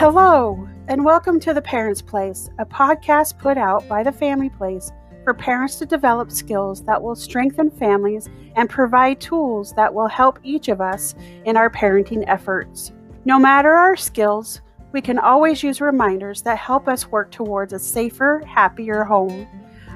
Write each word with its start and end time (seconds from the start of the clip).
Hello, 0.00 0.66
and 0.88 1.04
welcome 1.04 1.38
to 1.40 1.52
The 1.52 1.60
Parents 1.60 2.00
Place, 2.00 2.48
a 2.58 2.64
podcast 2.64 3.36
put 3.36 3.58
out 3.58 3.86
by 3.86 4.02
The 4.02 4.10
Family 4.10 4.48
Place 4.48 4.90
for 5.24 5.34
parents 5.34 5.76
to 5.76 5.84
develop 5.84 6.32
skills 6.32 6.82
that 6.84 7.02
will 7.02 7.14
strengthen 7.14 7.70
families 7.70 8.26
and 8.56 8.70
provide 8.70 9.20
tools 9.20 9.74
that 9.74 9.92
will 9.92 10.08
help 10.08 10.38
each 10.42 10.68
of 10.68 10.80
us 10.80 11.14
in 11.44 11.54
our 11.54 11.68
parenting 11.68 12.24
efforts. 12.28 12.92
No 13.26 13.38
matter 13.38 13.72
our 13.72 13.94
skills, 13.94 14.62
we 14.92 15.02
can 15.02 15.18
always 15.18 15.62
use 15.62 15.82
reminders 15.82 16.40
that 16.44 16.56
help 16.56 16.88
us 16.88 17.08
work 17.08 17.30
towards 17.30 17.74
a 17.74 17.78
safer, 17.78 18.42
happier 18.46 19.04
home. 19.04 19.46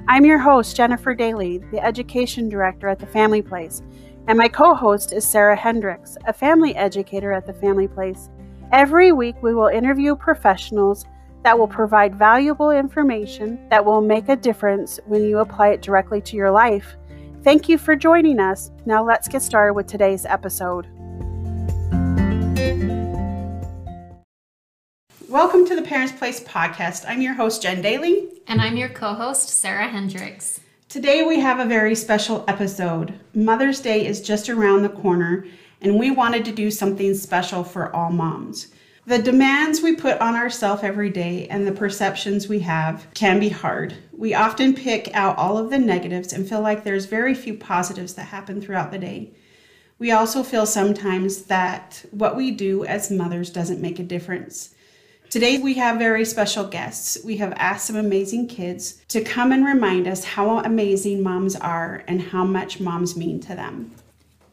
I'm 0.06 0.26
your 0.26 0.38
host, 0.38 0.76
Jennifer 0.76 1.14
Daly, 1.14 1.62
the 1.72 1.82
Education 1.82 2.50
Director 2.50 2.88
at 2.88 2.98
The 2.98 3.06
Family 3.06 3.40
Place, 3.40 3.80
and 4.28 4.36
my 4.36 4.48
co 4.48 4.74
host 4.74 5.14
is 5.14 5.26
Sara 5.26 5.56
Hendricks, 5.56 6.18
a 6.26 6.32
family 6.34 6.76
educator 6.76 7.32
at 7.32 7.46
The 7.46 7.54
Family 7.54 7.88
Place. 7.88 8.28
Every 8.74 9.12
week, 9.12 9.40
we 9.40 9.54
will 9.54 9.68
interview 9.68 10.16
professionals 10.16 11.06
that 11.44 11.56
will 11.56 11.68
provide 11.68 12.12
valuable 12.12 12.72
information 12.72 13.56
that 13.68 13.84
will 13.84 14.00
make 14.00 14.28
a 14.28 14.34
difference 14.34 14.98
when 15.06 15.22
you 15.22 15.38
apply 15.38 15.68
it 15.68 15.80
directly 15.80 16.20
to 16.22 16.34
your 16.34 16.50
life. 16.50 16.96
Thank 17.44 17.68
you 17.68 17.78
for 17.78 17.94
joining 17.94 18.40
us. 18.40 18.72
Now, 18.84 19.04
let's 19.04 19.28
get 19.28 19.42
started 19.42 19.74
with 19.74 19.86
today's 19.86 20.26
episode. 20.26 20.88
Welcome 25.28 25.68
to 25.68 25.76
the 25.76 25.86
Parents 25.86 26.10
Place 26.10 26.42
podcast. 26.42 27.04
I'm 27.06 27.22
your 27.22 27.34
host, 27.34 27.62
Jen 27.62 27.80
Daly. 27.80 28.26
And 28.48 28.60
I'm 28.60 28.76
your 28.76 28.88
co 28.88 29.14
host, 29.14 29.50
Sara 29.50 29.86
Hendricks. 29.86 30.58
Today, 30.88 31.22
we 31.22 31.38
have 31.38 31.60
a 31.60 31.64
very 31.64 31.94
special 31.94 32.44
episode. 32.48 33.14
Mother's 33.36 33.78
Day 33.78 34.04
is 34.04 34.20
just 34.20 34.48
around 34.48 34.82
the 34.82 34.88
corner, 34.88 35.46
and 35.84 35.98
we 35.98 36.10
wanted 36.10 36.46
to 36.46 36.52
do 36.52 36.70
something 36.70 37.14
special 37.14 37.62
for 37.62 37.94
all 37.94 38.10
moms. 38.10 38.68
The 39.06 39.18
demands 39.18 39.82
we 39.82 39.94
put 39.94 40.18
on 40.18 40.34
ourselves 40.34 40.82
every 40.82 41.10
day 41.10 41.46
and 41.48 41.66
the 41.66 41.72
perceptions 41.72 42.48
we 42.48 42.60
have 42.60 43.06
can 43.12 43.38
be 43.38 43.50
hard. 43.50 43.94
We 44.16 44.32
often 44.32 44.74
pick 44.74 45.14
out 45.14 45.36
all 45.36 45.58
of 45.58 45.68
the 45.68 45.78
negatives 45.78 46.32
and 46.32 46.48
feel 46.48 46.62
like 46.62 46.84
there's 46.84 47.04
very 47.04 47.34
few 47.34 47.52
positives 47.52 48.14
that 48.14 48.22
happen 48.22 48.62
throughout 48.62 48.92
the 48.92 48.98
day. 48.98 49.34
We 49.98 50.10
also 50.10 50.42
feel 50.42 50.64
sometimes 50.64 51.42
that 51.44 52.02
what 52.12 52.34
we 52.34 52.50
do 52.50 52.86
as 52.86 53.10
mothers 53.10 53.50
doesn't 53.50 53.82
make 53.82 53.98
a 53.98 54.04
difference. 54.04 54.74
Today, 55.28 55.58
we 55.58 55.74
have 55.74 55.98
very 55.98 56.24
special 56.24 56.64
guests. 56.64 57.18
We 57.24 57.36
have 57.38 57.52
asked 57.56 57.86
some 57.86 57.96
amazing 57.96 58.48
kids 58.48 59.04
to 59.08 59.22
come 59.22 59.52
and 59.52 59.66
remind 59.66 60.06
us 60.06 60.24
how 60.24 60.60
amazing 60.60 61.22
moms 61.22 61.56
are 61.56 62.04
and 62.08 62.22
how 62.22 62.44
much 62.44 62.80
moms 62.80 63.16
mean 63.16 63.40
to 63.40 63.54
them. 63.54 63.94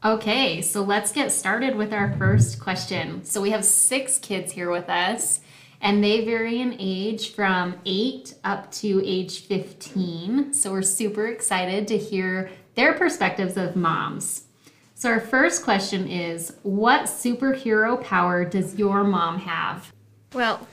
Okay, 0.03 0.63
so 0.63 0.81
let's 0.81 1.11
get 1.11 1.31
started 1.31 1.75
with 1.75 1.93
our 1.93 2.11
first 2.17 2.59
question. 2.59 3.23
So 3.23 3.39
we 3.39 3.51
have 3.51 3.63
six 3.63 4.17
kids 4.17 4.51
here 4.51 4.71
with 4.71 4.89
us, 4.89 5.41
and 5.79 6.03
they 6.03 6.25
vary 6.25 6.59
in 6.59 6.75
age 6.79 7.35
from 7.35 7.75
8 7.85 8.33
up 8.43 8.71
to 8.71 9.03
age 9.05 9.41
15. 9.41 10.55
So 10.55 10.71
we're 10.71 10.81
super 10.81 11.27
excited 11.27 11.87
to 11.87 11.99
hear 11.99 12.49
their 12.73 12.93
perspectives 12.93 13.57
of 13.57 13.75
moms. 13.75 14.45
So 14.95 15.07
our 15.07 15.19
first 15.19 15.63
question 15.63 16.07
is 16.07 16.55
What 16.63 17.03
superhero 17.03 18.03
power 18.03 18.43
does 18.43 18.79
your 18.79 19.03
mom 19.03 19.37
have? 19.37 19.93
Well, 20.33 20.67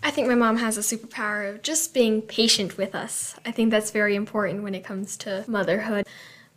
I 0.00 0.12
think 0.12 0.28
my 0.28 0.36
mom 0.36 0.58
has 0.58 0.78
a 0.78 0.80
superpower 0.96 1.52
of 1.52 1.62
just 1.62 1.92
being 1.92 2.22
patient 2.22 2.76
with 2.76 2.94
us. 2.94 3.34
I 3.44 3.50
think 3.50 3.72
that's 3.72 3.90
very 3.90 4.14
important 4.14 4.62
when 4.62 4.76
it 4.76 4.84
comes 4.84 5.16
to 5.18 5.44
motherhood 5.48 6.06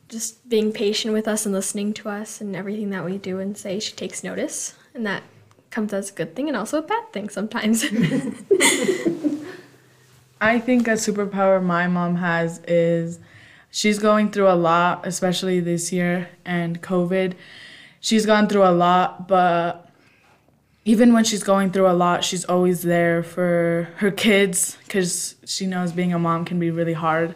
just 0.08 0.48
being 0.48 0.72
patient 0.72 1.14
with 1.14 1.28
us 1.28 1.46
and 1.46 1.54
listening 1.54 1.94
to 1.94 2.10
us 2.10 2.40
and 2.42 2.56
everything 2.56 2.90
that 2.92 3.04
we 3.04 3.18
do 3.18 3.40
and 3.40 3.58
say. 3.58 3.80
She 3.80 3.94
takes 3.94 4.24
notice, 4.24 4.76
and 4.94 5.06
that 5.06 5.24
comes 5.70 5.94
as 5.94 6.10
a 6.10 6.14
good 6.14 6.36
thing 6.36 6.48
and 6.48 6.56
also 6.56 6.80
a 6.80 6.82
bad 6.82 7.12
thing 7.12 7.30
sometimes. 7.30 7.84
I 10.40 10.60
think 10.60 10.88
a 10.88 10.92
superpower 10.92 11.62
my 11.64 11.88
mom 11.88 12.16
has 12.18 12.60
is 12.68 13.20
she's 13.72 14.00
going 14.00 14.32
through 14.32 14.50
a 14.50 14.56
lot, 14.56 15.06
especially 15.06 15.60
this 15.60 15.92
year 15.92 16.30
and 16.46 16.82
COVID. 16.82 17.34
She's 18.00 18.26
gone 18.26 18.48
through 18.48 18.64
a 18.64 18.72
lot, 18.72 19.28
but 19.28 19.90
even 20.86 21.12
when 21.12 21.26
she's 21.26 21.44
going 21.44 21.72
through 21.72 21.90
a 21.90 21.94
lot, 21.94 22.24
she's 22.24 22.46
always 22.46 22.84
there 22.84 23.24
for 23.24 23.90
her 23.98 24.12
kids 24.12 24.78
because 24.86 25.36
she 25.46 25.66
knows 25.66 25.92
being 25.92 26.14
a 26.14 26.20
mom 26.20 26.46
can 26.46 26.60
be 26.60 26.72
really 26.72 26.94
hard. 26.94 27.36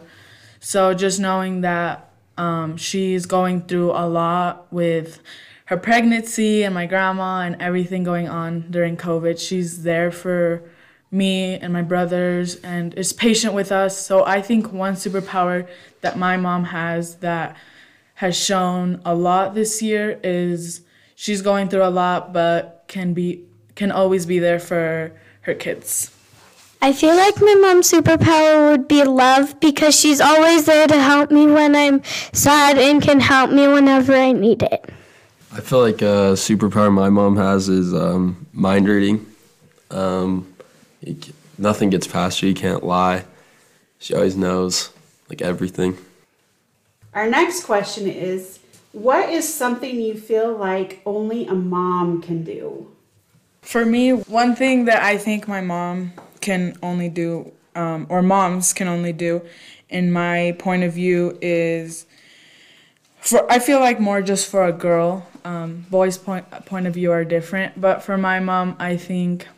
So 0.60 0.94
just 0.94 1.20
knowing 1.20 1.60
that 1.62 2.11
um, 2.36 2.76
she's 2.76 3.26
going 3.26 3.62
through 3.62 3.92
a 3.92 4.08
lot 4.08 4.72
with 4.72 5.20
her 5.66 5.76
pregnancy 5.76 6.64
and 6.64 6.74
my 6.74 6.86
grandma 6.86 7.40
and 7.40 7.60
everything 7.60 8.04
going 8.04 8.28
on 8.28 8.70
during 8.70 8.96
COVID. 8.96 9.38
She's 9.38 9.82
there 9.82 10.10
for 10.10 10.62
me 11.10 11.54
and 11.56 11.72
my 11.72 11.82
brothers 11.82 12.56
and 12.56 12.94
is 12.94 13.12
patient 13.12 13.54
with 13.54 13.70
us. 13.70 13.96
So 13.98 14.24
I 14.24 14.40
think 14.40 14.72
one 14.72 14.94
superpower 14.94 15.68
that 16.00 16.18
my 16.18 16.36
mom 16.36 16.64
has 16.64 17.16
that 17.16 17.56
has 18.14 18.36
shown 18.36 19.00
a 19.04 19.14
lot 19.14 19.54
this 19.54 19.82
year 19.82 20.18
is 20.22 20.80
she's 21.14 21.42
going 21.42 21.68
through 21.68 21.84
a 21.84 21.90
lot 21.90 22.32
but 22.32 22.84
can 22.88 23.14
be 23.14 23.44
can 23.74 23.90
always 23.90 24.26
be 24.26 24.38
there 24.38 24.58
for 24.58 25.12
her 25.42 25.54
kids. 25.54 26.10
I 26.84 26.92
feel 26.92 27.14
like 27.14 27.40
my 27.40 27.54
mom's 27.54 27.88
superpower 27.88 28.68
would 28.72 28.88
be 28.88 29.04
love 29.04 29.60
because 29.60 29.94
she's 29.98 30.20
always 30.20 30.64
there 30.64 30.88
to 30.88 31.00
help 31.00 31.30
me 31.30 31.46
when 31.46 31.76
I'm 31.76 32.02
sad 32.32 32.76
and 32.76 33.00
can 33.00 33.20
help 33.20 33.52
me 33.52 33.68
whenever 33.68 34.12
I 34.12 34.32
need 34.32 34.64
it. 34.64 34.90
I 35.52 35.60
feel 35.60 35.78
like 35.78 36.02
a 36.02 36.34
superpower 36.34 36.92
my 36.92 37.08
mom 37.08 37.36
has 37.36 37.68
is 37.68 37.94
um, 37.94 38.48
mind 38.52 38.88
reading. 38.88 39.24
Um, 39.92 40.52
nothing 41.56 41.88
gets 41.88 42.08
past 42.08 42.40
her. 42.40 42.48
You 42.48 42.54
can't 42.54 42.82
lie. 42.82 43.26
She 44.00 44.12
always 44.12 44.36
knows 44.36 44.90
like 45.28 45.40
everything. 45.40 45.96
Our 47.14 47.30
next 47.30 47.62
question 47.62 48.08
is 48.08 48.58
What 48.90 49.28
is 49.28 49.46
something 49.54 50.00
you 50.00 50.16
feel 50.16 50.56
like 50.56 51.00
only 51.06 51.46
a 51.46 51.54
mom 51.54 52.20
can 52.20 52.42
do? 52.42 52.90
For 53.60 53.86
me, 53.86 54.10
one 54.10 54.56
thing 54.56 54.86
that 54.86 55.00
I 55.04 55.16
think 55.16 55.46
my 55.46 55.60
mom 55.60 56.14
can 56.42 56.76
only 56.82 57.08
do, 57.08 57.52
um, 57.74 58.06
or 58.08 58.22
moms 58.22 58.72
can 58.72 58.88
only 58.88 59.12
do, 59.12 59.42
in 59.88 60.12
my 60.12 60.54
point 60.58 60.82
of 60.82 60.92
view, 60.92 61.38
is 61.40 62.06
for 63.20 63.50
I 63.50 63.58
feel 63.60 63.78
like 63.78 64.00
more 64.00 64.20
just 64.20 64.50
for 64.50 64.64
a 64.64 64.72
girl. 64.72 65.26
Um, 65.44 65.86
boys' 65.90 66.18
point 66.18 66.50
point 66.66 66.86
of 66.86 66.94
view 66.94 67.12
are 67.12 67.24
different, 67.24 67.80
but 67.80 68.02
for 68.02 68.18
my 68.18 68.40
mom, 68.40 68.76
I 68.78 68.96
think 68.96 69.48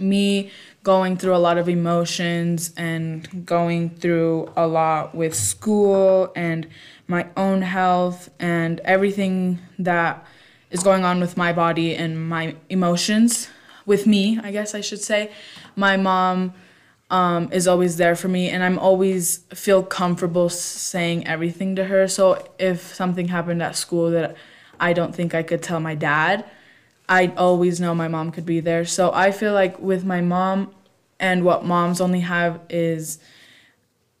me 0.00 0.50
going 0.82 1.16
through 1.16 1.34
a 1.34 1.38
lot 1.38 1.58
of 1.58 1.68
emotions 1.68 2.72
and 2.76 3.44
going 3.44 3.90
through 3.90 4.50
a 4.56 4.66
lot 4.66 5.14
with 5.14 5.34
school 5.34 6.32
and 6.36 6.66
my 7.06 7.26
own 7.36 7.62
health 7.62 8.30
and 8.38 8.80
everything 8.84 9.58
that 9.78 10.24
is 10.70 10.82
going 10.82 11.04
on 11.04 11.20
with 11.20 11.36
my 11.36 11.52
body 11.52 11.94
and 11.94 12.28
my 12.28 12.54
emotions 12.68 13.48
with 13.88 14.06
me, 14.06 14.38
I 14.40 14.52
guess 14.52 14.74
I 14.74 14.82
should 14.82 15.00
say. 15.00 15.32
My 15.74 15.96
mom 15.96 16.54
um, 17.10 17.50
is 17.52 17.66
always 17.66 17.96
there 17.96 18.14
for 18.14 18.28
me, 18.28 18.50
and 18.50 18.62
I'm 18.62 18.78
always 18.78 19.38
feel 19.54 19.82
comfortable 19.82 20.50
saying 20.50 21.26
everything 21.26 21.74
to 21.76 21.84
her. 21.84 22.06
So 22.06 22.46
if 22.58 22.94
something 22.94 23.28
happened 23.28 23.62
at 23.62 23.74
school 23.74 24.10
that 24.10 24.36
I 24.78 24.92
don't 24.92 25.14
think 25.14 25.34
I 25.34 25.42
could 25.42 25.62
tell 25.62 25.80
my 25.80 25.94
dad, 25.94 26.44
I 27.08 27.32
always 27.38 27.80
know 27.80 27.94
my 27.94 28.08
mom 28.08 28.30
could 28.30 28.44
be 28.44 28.60
there. 28.60 28.84
So 28.84 29.10
I 29.12 29.32
feel 29.32 29.54
like 29.54 29.80
with 29.80 30.04
my 30.04 30.20
mom, 30.20 30.74
and 31.18 31.44
what 31.44 31.64
moms 31.64 32.00
only 32.00 32.20
have 32.20 32.60
is, 32.68 33.18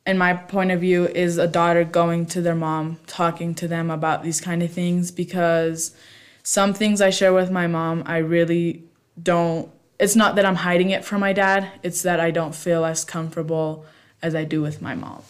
in 0.06 0.16
my 0.16 0.32
point 0.32 0.70
of 0.70 0.80
view, 0.80 1.06
is 1.06 1.36
a 1.36 1.46
daughter 1.46 1.84
going 1.84 2.24
to 2.26 2.40
their 2.40 2.54
mom, 2.54 2.98
talking 3.06 3.54
to 3.56 3.68
them 3.68 3.90
about 3.90 4.22
these 4.22 4.40
kind 4.40 4.62
of 4.62 4.72
things 4.72 5.10
because 5.10 5.94
some 6.42 6.72
things 6.72 7.02
I 7.02 7.10
share 7.10 7.34
with 7.34 7.50
my 7.50 7.66
mom, 7.66 8.02
I 8.06 8.18
really 8.18 8.87
don't 9.22 9.70
it's 9.98 10.14
not 10.14 10.36
that 10.36 10.46
I'm 10.46 10.56
hiding 10.56 10.90
it 10.90 11.04
from 11.04 11.20
my 11.20 11.32
dad, 11.32 11.70
it's 11.82 12.02
that 12.02 12.20
I 12.20 12.30
don't 12.30 12.54
feel 12.54 12.84
as 12.84 13.04
comfortable 13.04 13.84
as 14.22 14.34
I 14.34 14.44
do 14.44 14.62
with 14.62 14.80
my 14.80 14.94
mom. 14.94 15.22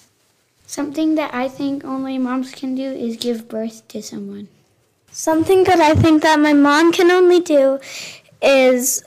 Something 0.67 1.15
that 1.15 1.33
I 1.33 1.49
think 1.49 1.85
only 1.85 2.19
moms 2.19 2.53
can 2.53 2.75
do 2.75 2.91
is 2.93 3.17
give 3.17 3.49
birth 3.49 3.89
to 3.89 4.03
someone. 4.03 4.49
Something 5.11 5.65
that 5.65 5.81
I 5.81 5.95
think 5.95 6.23
that 6.23 6.39
my 6.39 6.53
mom 6.53 6.93
can 6.93 7.11
only 7.11 7.41
do 7.41 7.81
is 8.43 9.03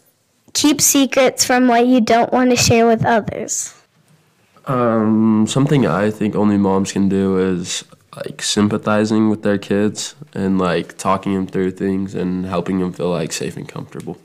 keep 0.54 0.82
secrets 0.82 1.46
from 1.46 1.68
what 1.68 1.86
you 1.86 2.02
don't 2.02 2.34
want 2.34 2.50
to 2.50 2.56
share 2.56 2.88
with 2.88 3.06
others. 3.06 3.76
Um, 4.66 5.46
something 5.48 5.86
I 5.86 6.10
think 6.10 6.36
only 6.36 6.58
moms 6.58 6.92
can 6.92 7.08
do 7.08 7.38
is 7.38 7.84
like 8.16 8.42
sympathizing 8.42 9.30
with 9.30 9.44
their 9.44 9.58
kids 9.58 10.16
and 10.34 10.58
like 10.58 10.98
talking 10.98 11.34
them 11.36 11.48
through 11.48 11.72
things 11.72 12.16
and 12.16 12.46
helping 12.46 12.80
them 12.80 12.92
feel 12.92 13.12
like 13.12 13.32
safe 13.32 13.56
and 13.56 13.70
comfortable. 13.70 14.18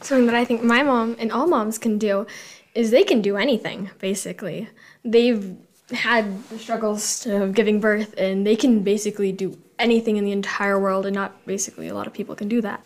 Something 0.00 0.26
that 0.26 0.34
I 0.34 0.44
think 0.44 0.62
my 0.62 0.82
mom 0.82 1.16
and 1.18 1.32
all 1.32 1.46
moms 1.46 1.78
can 1.78 1.98
do 1.98 2.26
is 2.74 2.90
they 2.90 3.02
can 3.02 3.22
do 3.22 3.36
anything, 3.36 3.90
basically. 3.98 4.68
They've 5.04 5.56
had 5.90 6.48
the 6.48 6.58
struggles 6.58 7.26
of 7.26 7.54
giving 7.54 7.80
birth 7.80 8.14
and 8.18 8.46
they 8.46 8.56
can 8.56 8.82
basically 8.82 9.32
do 9.32 9.56
anything 9.78 10.16
in 10.16 10.24
the 10.24 10.32
entire 10.32 10.78
world 10.78 11.06
and 11.06 11.14
not 11.14 11.44
basically 11.46 11.88
a 11.88 11.94
lot 11.94 12.06
of 12.06 12.12
people 12.12 12.34
can 12.34 12.48
do 12.48 12.60
that. 12.60 12.84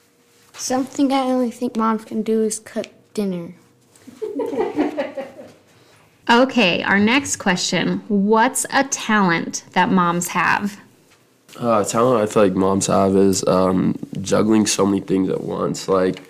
Something 0.52 1.12
I 1.12 1.20
only 1.20 1.50
think 1.50 1.76
moms 1.76 2.04
can 2.04 2.22
do 2.22 2.42
is 2.42 2.58
cook 2.58 2.86
dinner. 3.14 3.54
Okay, 6.30 6.84
our 6.84 7.00
next 7.00 7.36
question. 7.36 8.04
What's 8.06 8.64
a 8.72 8.84
talent 8.84 9.64
that 9.72 9.90
moms 9.90 10.28
have? 10.28 10.78
Uh, 11.58 11.82
talent 11.82 12.22
I 12.22 12.32
feel 12.32 12.44
like 12.44 12.52
moms 12.52 12.86
have 12.86 13.16
is 13.16 13.44
um, 13.48 13.96
juggling 14.20 14.64
so 14.64 14.86
many 14.86 15.00
things 15.00 15.28
at 15.28 15.40
once, 15.40 15.88
like 15.88 16.22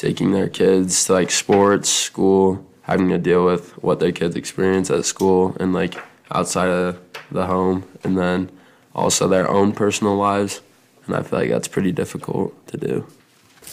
taking 0.00 0.32
their 0.32 0.48
kids 0.48 1.04
to 1.04 1.12
like 1.12 1.30
sports, 1.30 1.90
school, 1.90 2.64
having 2.82 3.10
to 3.10 3.18
deal 3.18 3.44
with 3.44 3.70
what 3.82 4.00
their 4.00 4.12
kids 4.12 4.34
experience 4.34 4.90
at 4.90 5.04
school 5.04 5.54
and 5.60 5.74
like 5.74 5.94
outside 6.30 6.70
of 6.70 6.98
the 7.30 7.46
home, 7.46 7.84
and 8.02 8.16
then 8.16 8.50
also 8.94 9.28
their 9.28 9.48
own 9.48 9.72
personal 9.72 10.16
lives. 10.16 10.62
And 11.06 11.14
I 11.14 11.22
feel 11.22 11.40
like 11.40 11.50
that's 11.50 11.68
pretty 11.68 11.92
difficult 11.92 12.66
to 12.68 12.78
do. 12.78 13.06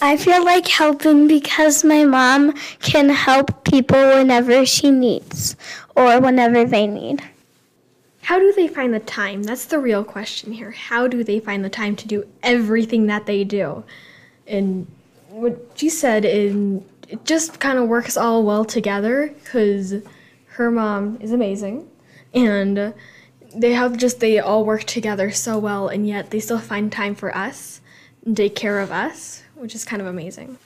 I 0.01 0.17
feel 0.17 0.43
like 0.43 0.67
helping 0.67 1.27
because 1.27 1.85
my 1.85 2.03
mom 2.03 2.53
can 2.81 3.07
help 3.09 3.63
people 3.63 3.97
whenever 3.97 4.65
she 4.65 4.91
needs 4.91 5.55
or 5.95 6.19
whenever 6.19 6.65
they 6.65 6.87
need. 6.87 7.23
How 8.23 8.37
do 8.37 8.51
they 8.51 8.67
find 8.67 8.93
the 8.93 8.99
time? 8.99 9.43
That's 9.43 9.65
the 9.65 9.79
real 9.79 10.03
question 10.03 10.51
here. 10.51 10.71
How 10.71 11.07
do 11.07 11.23
they 11.23 11.39
find 11.39 11.63
the 11.63 11.69
time 11.69 11.95
to 11.95 12.07
do 12.07 12.27
everything 12.43 13.07
that 13.07 13.25
they 13.25 13.45
do? 13.45 13.85
And 14.45 14.87
what 15.37 15.71
she 15.75 15.89
said, 15.89 16.25
in 16.25 16.85
it 17.07 17.23
just 17.23 17.59
kind 17.59 17.77
of 17.77 17.87
works 17.87 18.17
all 18.17 18.43
well 18.43 18.65
together 18.65 19.33
because 19.43 19.95
her 20.47 20.69
mom 20.71 21.17
is 21.21 21.31
amazing, 21.31 21.89
and 22.33 22.93
they 23.55 23.73
have 23.73 23.97
just 23.97 24.19
they 24.19 24.39
all 24.39 24.65
work 24.65 24.83
together 24.83 25.31
so 25.31 25.57
well, 25.57 25.87
and 25.87 26.07
yet 26.07 26.31
they 26.31 26.39
still 26.39 26.59
find 26.59 26.91
time 26.91 27.15
for 27.15 27.35
us 27.35 27.81
and 28.25 28.35
take 28.35 28.55
care 28.55 28.79
of 28.79 28.91
us, 28.91 29.43
which 29.55 29.73
is 29.73 29.85
kind 29.85 30.01
of 30.01 30.07
amazing. 30.07 30.57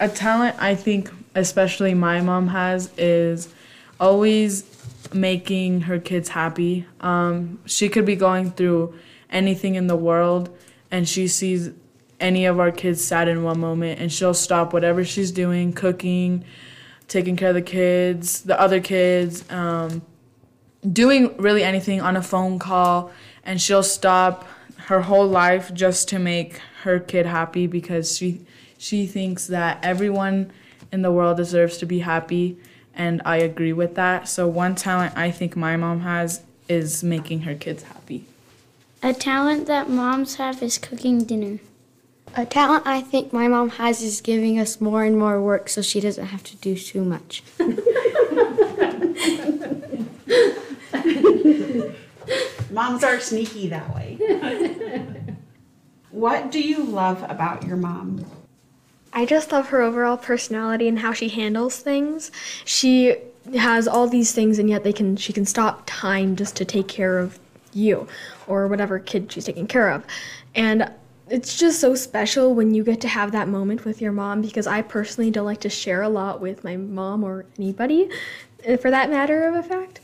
A 0.00 0.08
talent 0.08 0.56
I 0.58 0.74
think, 0.74 1.10
especially 1.34 1.94
my 1.94 2.20
mom 2.20 2.48
has, 2.48 2.90
is 2.98 3.48
always 4.00 4.64
making 5.14 5.82
her 5.82 5.98
kids 5.98 6.30
happy. 6.30 6.84
Um, 7.00 7.60
she 7.64 7.88
could 7.88 8.04
be 8.04 8.16
going 8.16 8.50
through 8.50 8.94
anything 9.30 9.76
in 9.76 9.86
the 9.86 9.96
world, 9.96 10.54
and 10.90 11.08
she 11.08 11.28
sees 11.28 11.70
any 12.20 12.46
of 12.46 12.58
our 12.58 12.70
kids 12.70 13.04
sad 13.04 13.28
in 13.28 13.42
one 13.42 13.60
moment, 13.60 14.00
and 14.00 14.12
she'll 14.12 14.34
stop 14.34 14.72
whatever 14.72 15.04
she's 15.04 15.30
doing, 15.30 15.72
cooking, 15.72 16.44
taking 17.08 17.36
care 17.36 17.50
of 17.50 17.54
the 17.54 17.62
kids, 17.62 18.42
the 18.42 18.58
other 18.60 18.80
kids, 18.80 19.50
um, 19.50 20.02
doing 20.90 21.36
really 21.36 21.62
anything 21.62 22.00
on 22.00 22.16
a 22.16 22.22
phone 22.22 22.58
call, 22.58 23.10
and 23.44 23.60
she'll 23.60 23.82
stop 23.82 24.46
her 24.86 25.02
whole 25.02 25.26
life 25.26 25.72
just 25.74 26.08
to 26.08 26.18
make 26.18 26.58
her 26.82 27.00
kid 27.00 27.26
happy 27.26 27.66
because 27.66 28.16
she 28.16 28.40
she 28.78 29.06
thinks 29.06 29.46
that 29.48 29.78
everyone 29.82 30.52
in 30.92 31.02
the 31.02 31.10
world 31.10 31.36
deserves 31.36 31.78
to 31.78 31.86
be 31.86 32.00
happy 32.00 32.56
and 32.96 33.20
I 33.24 33.36
agree 33.36 33.72
with 33.72 33.94
that. 33.96 34.28
So 34.28 34.48
one 34.48 34.74
talent 34.74 35.16
I 35.16 35.30
think 35.30 35.54
my 35.54 35.76
mom 35.76 36.00
has 36.00 36.42
is 36.68 37.04
making 37.04 37.42
her 37.42 37.54
kids 37.54 37.84
happy. 37.84 38.24
A 39.02 39.12
talent 39.12 39.66
that 39.66 39.88
moms 39.88 40.36
have 40.36 40.62
is 40.62 40.78
cooking 40.78 41.24
dinner. 41.24 41.58
A 42.34 42.44
talent 42.44 42.86
I 42.86 43.00
think 43.00 43.32
my 43.32 43.48
mom 43.48 43.70
has 43.70 44.02
is 44.02 44.20
giving 44.20 44.58
us 44.58 44.80
more 44.80 45.04
and 45.04 45.18
more 45.18 45.40
work 45.40 45.68
so 45.68 45.80
she 45.80 46.00
doesn't 46.00 46.26
have 46.26 46.42
to 46.44 46.56
do 46.56 46.76
too 46.76 47.04
much. 47.04 47.42
Moms 52.70 53.04
are 53.04 53.20
sneaky 53.20 53.68
that 53.68 53.94
way. 53.94 54.18
what 56.10 56.50
do 56.50 56.60
you 56.60 56.82
love 56.82 57.24
about 57.28 57.64
your 57.64 57.76
mom? 57.76 58.26
I 59.14 59.24
just 59.24 59.50
love 59.50 59.68
her 59.68 59.80
overall 59.80 60.18
personality 60.18 60.88
and 60.88 60.98
how 60.98 61.14
she 61.14 61.30
handles 61.30 61.78
things. 61.78 62.30
She 62.66 63.16
has 63.56 63.88
all 63.88 64.08
these 64.08 64.32
things 64.32 64.58
and 64.58 64.68
yet 64.68 64.84
they 64.84 64.92
can 64.92 65.16
she 65.16 65.32
can 65.32 65.46
stop 65.46 65.84
time 65.86 66.36
just 66.36 66.54
to 66.56 66.64
take 66.66 66.88
care 66.88 67.18
of 67.18 67.38
you 67.72 68.08
or 68.46 68.66
whatever 68.66 68.98
kid 68.98 69.32
she's 69.32 69.44
taking 69.44 69.66
care 69.66 69.90
of. 69.90 70.04
And 70.54 70.90
it's 71.28 71.58
just 71.58 71.80
so 71.80 71.94
special 71.94 72.54
when 72.54 72.72
you 72.74 72.84
get 72.84 73.00
to 73.00 73.08
have 73.08 73.32
that 73.32 73.48
moment 73.48 73.84
with 73.84 74.00
your 74.00 74.12
mom 74.12 74.42
because 74.42 74.66
I 74.66 74.82
personally 74.82 75.30
don't 75.30 75.44
like 75.44 75.60
to 75.60 75.68
share 75.68 76.02
a 76.02 76.08
lot 76.08 76.40
with 76.40 76.62
my 76.62 76.76
mom 76.76 77.24
or 77.24 77.46
anybody 77.58 78.08
uh, 78.68 78.76
for 78.76 78.90
that 78.90 79.10
matter 79.10 79.48
of 79.48 79.54
a 79.54 79.62
fact. 79.62 80.00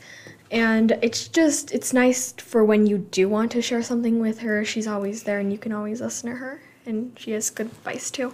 And 0.51 0.91
it's 1.01 1.27
just 1.27 1.73
it's 1.73 1.93
nice 1.93 2.33
for 2.33 2.63
when 2.63 2.85
you 2.85 2.97
do 2.97 3.29
want 3.29 3.51
to 3.53 3.61
share 3.61 3.81
something 3.81 4.19
with 4.19 4.39
her, 4.39 4.63
she's 4.65 4.87
always 4.87 5.23
there 5.23 5.39
and 5.39 5.51
you 5.51 5.57
can 5.57 5.71
always 5.71 6.01
listen 6.01 6.29
to 6.29 6.35
her 6.37 6.61
and 6.85 7.17
she 7.17 7.31
has 7.31 7.49
good 7.49 7.67
advice 7.67 8.11
too. 8.11 8.33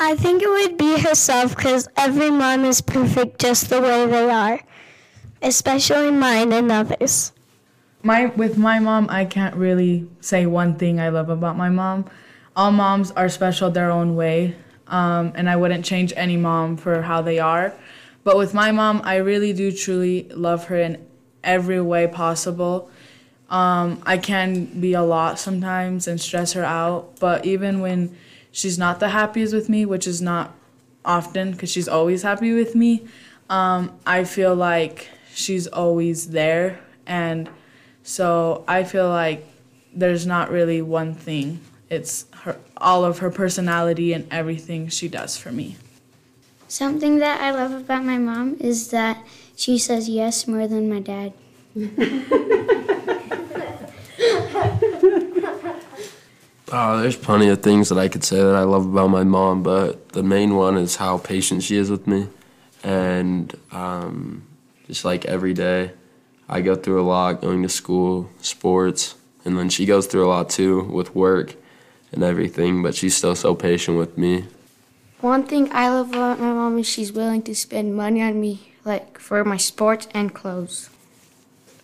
I 0.00 0.14
think 0.14 0.42
it 0.42 0.48
would 0.48 0.76
be 0.76 1.00
herself 1.00 1.56
because 1.56 1.88
every 1.96 2.30
mom 2.30 2.64
is 2.64 2.80
perfect 2.80 3.40
just 3.40 3.70
the 3.70 3.80
way 3.80 4.06
they 4.06 4.30
are, 4.30 4.60
especially 5.42 6.10
mine 6.10 6.52
and 6.52 6.70
others. 6.70 7.32
My 8.08 8.24
with 8.24 8.56
my 8.56 8.78
mom, 8.78 9.08
I 9.10 9.26
can't 9.26 9.54
really 9.54 10.08
say 10.22 10.46
one 10.46 10.76
thing 10.76 10.98
I 10.98 11.10
love 11.10 11.28
about 11.28 11.58
my 11.58 11.68
mom. 11.68 12.06
All 12.56 12.72
moms 12.72 13.10
are 13.10 13.28
special 13.28 13.70
their 13.70 13.90
own 13.90 14.16
way, 14.16 14.56
um, 14.86 15.32
and 15.34 15.46
I 15.46 15.56
wouldn't 15.56 15.84
change 15.84 16.14
any 16.16 16.38
mom 16.38 16.78
for 16.78 17.02
how 17.02 17.20
they 17.20 17.38
are. 17.38 17.74
But 18.24 18.38
with 18.38 18.54
my 18.54 18.72
mom, 18.72 19.02
I 19.04 19.16
really 19.16 19.52
do 19.52 19.70
truly 19.70 20.26
love 20.30 20.68
her 20.68 20.80
in 20.80 21.06
every 21.44 21.82
way 21.82 22.06
possible. 22.06 22.90
Um, 23.50 24.00
I 24.06 24.16
can 24.16 24.80
be 24.80 24.94
a 24.94 25.02
lot 25.02 25.38
sometimes 25.38 26.08
and 26.08 26.18
stress 26.18 26.54
her 26.54 26.64
out, 26.64 27.20
but 27.20 27.44
even 27.44 27.80
when 27.80 28.16
she's 28.50 28.78
not 28.78 29.00
the 29.00 29.10
happiest 29.10 29.52
with 29.52 29.68
me, 29.68 29.84
which 29.84 30.06
is 30.06 30.22
not 30.22 30.54
often 31.04 31.52
because 31.52 31.70
she's 31.70 31.88
always 31.88 32.22
happy 32.22 32.54
with 32.54 32.74
me, 32.74 33.06
um, 33.50 33.92
I 34.06 34.24
feel 34.24 34.54
like 34.54 35.08
she's 35.34 35.66
always 35.66 36.30
there. 36.30 36.80
And 37.06 37.50
so 38.08 38.64
I 38.66 38.84
feel 38.84 39.10
like 39.10 39.46
there's 39.92 40.26
not 40.26 40.50
really 40.50 40.80
one 40.80 41.14
thing. 41.14 41.60
It's 41.90 42.24
her, 42.42 42.56
all 42.78 43.04
of 43.04 43.18
her 43.18 43.30
personality 43.30 44.14
and 44.14 44.26
everything 44.32 44.88
she 44.88 45.08
does 45.08 45.36
for 45.36 45.52
me. 45.52 45.76
Something 46.68 47.18
that 47.18 47.42
I 47.42 47.50
love 47.50 47.72
about 47.72 48.04
my 48.04 48.16
mom 48.16 48.56
is 48.60 48.88
that 48.92 49.26
she 49.56 49.76
says 49.76 50.08
yes 50.08 50.48
more 50.48 50.66
than 50.66 50.88
my 50.88 51.00
dad. 51.00 51.34
Uh, 56.70 57.00
there's 57.00 57.16
plenty 57.16 57.48
of 57.48 57.62
things 57.62 57.88
that 57.88 57.96
I 57.96 58.08
could 58.08 58.22
say 58.22 58.36
that 58.36 58.54
I 58.54 58.64
love 58.64 58.84
about 58.84 59.08
my 59.08 59.24
mom, 59.24 59.62
but 59.62 60.10
the 60.10 60.22
main 60.22 60.54
one 60.54 60.76
is 60.76 60.96
how 60.96 61.16
patient 61.16 61.62
she 61.62 61.76
is 61.76 61.90
with 61.90 62.06
me. 62.06 62.28
And 62.84 63.58
um, 63.72 64.42
just 64.86 65.02
like 65.02 65.24
every 65.24 65.54
day, 65.54 65.92
I 66.48 66.60
go 66.60 66.74
through 66.74 67.00
a 67.00 67.04
lot 67.04 67.40
going 67.42 67.62
to 67.62 67.68
school, 67.68 68.30
sports, 68.40 69.14
and 69.44 69.58
then 69.58 69.68
she 69.68 69.86
goes 69.86 70.06
through 70.06 70.26
a 70.26 70.30
lot 70.30 70.48
too 70.48 70.82
with 70.84 71.14
work 71.14 71.54
and 72.12 72.22
everything, 72.22 72.82
but 72.82 72.94
she's 72.94 73.16
still 73.16 73.34
so 73.34 73.54
patient 73.54 73.98
with 73.98 74.16
me. 74.16 74.44
One 75.20 75.44
thing 75.44 75.68
I 75.72 75.88
love 75.88 76.10
about 76.10 76.38
my 76.38 76.52
mom 76.52 76.78
is 76.78 76.88
she's 76.88 77.12
willing 77.12 77.42
to 77.42 77.54
spend 77.54 77.96
money 77.96 78.22
on 78.22 78.40
me, 78.40 78.72
like 78.84 79.18
for 79.18 79.44
my 79.44 79.56
sports 79.56 80.08
and 80.14 80.32
clothes. 80.32 80.90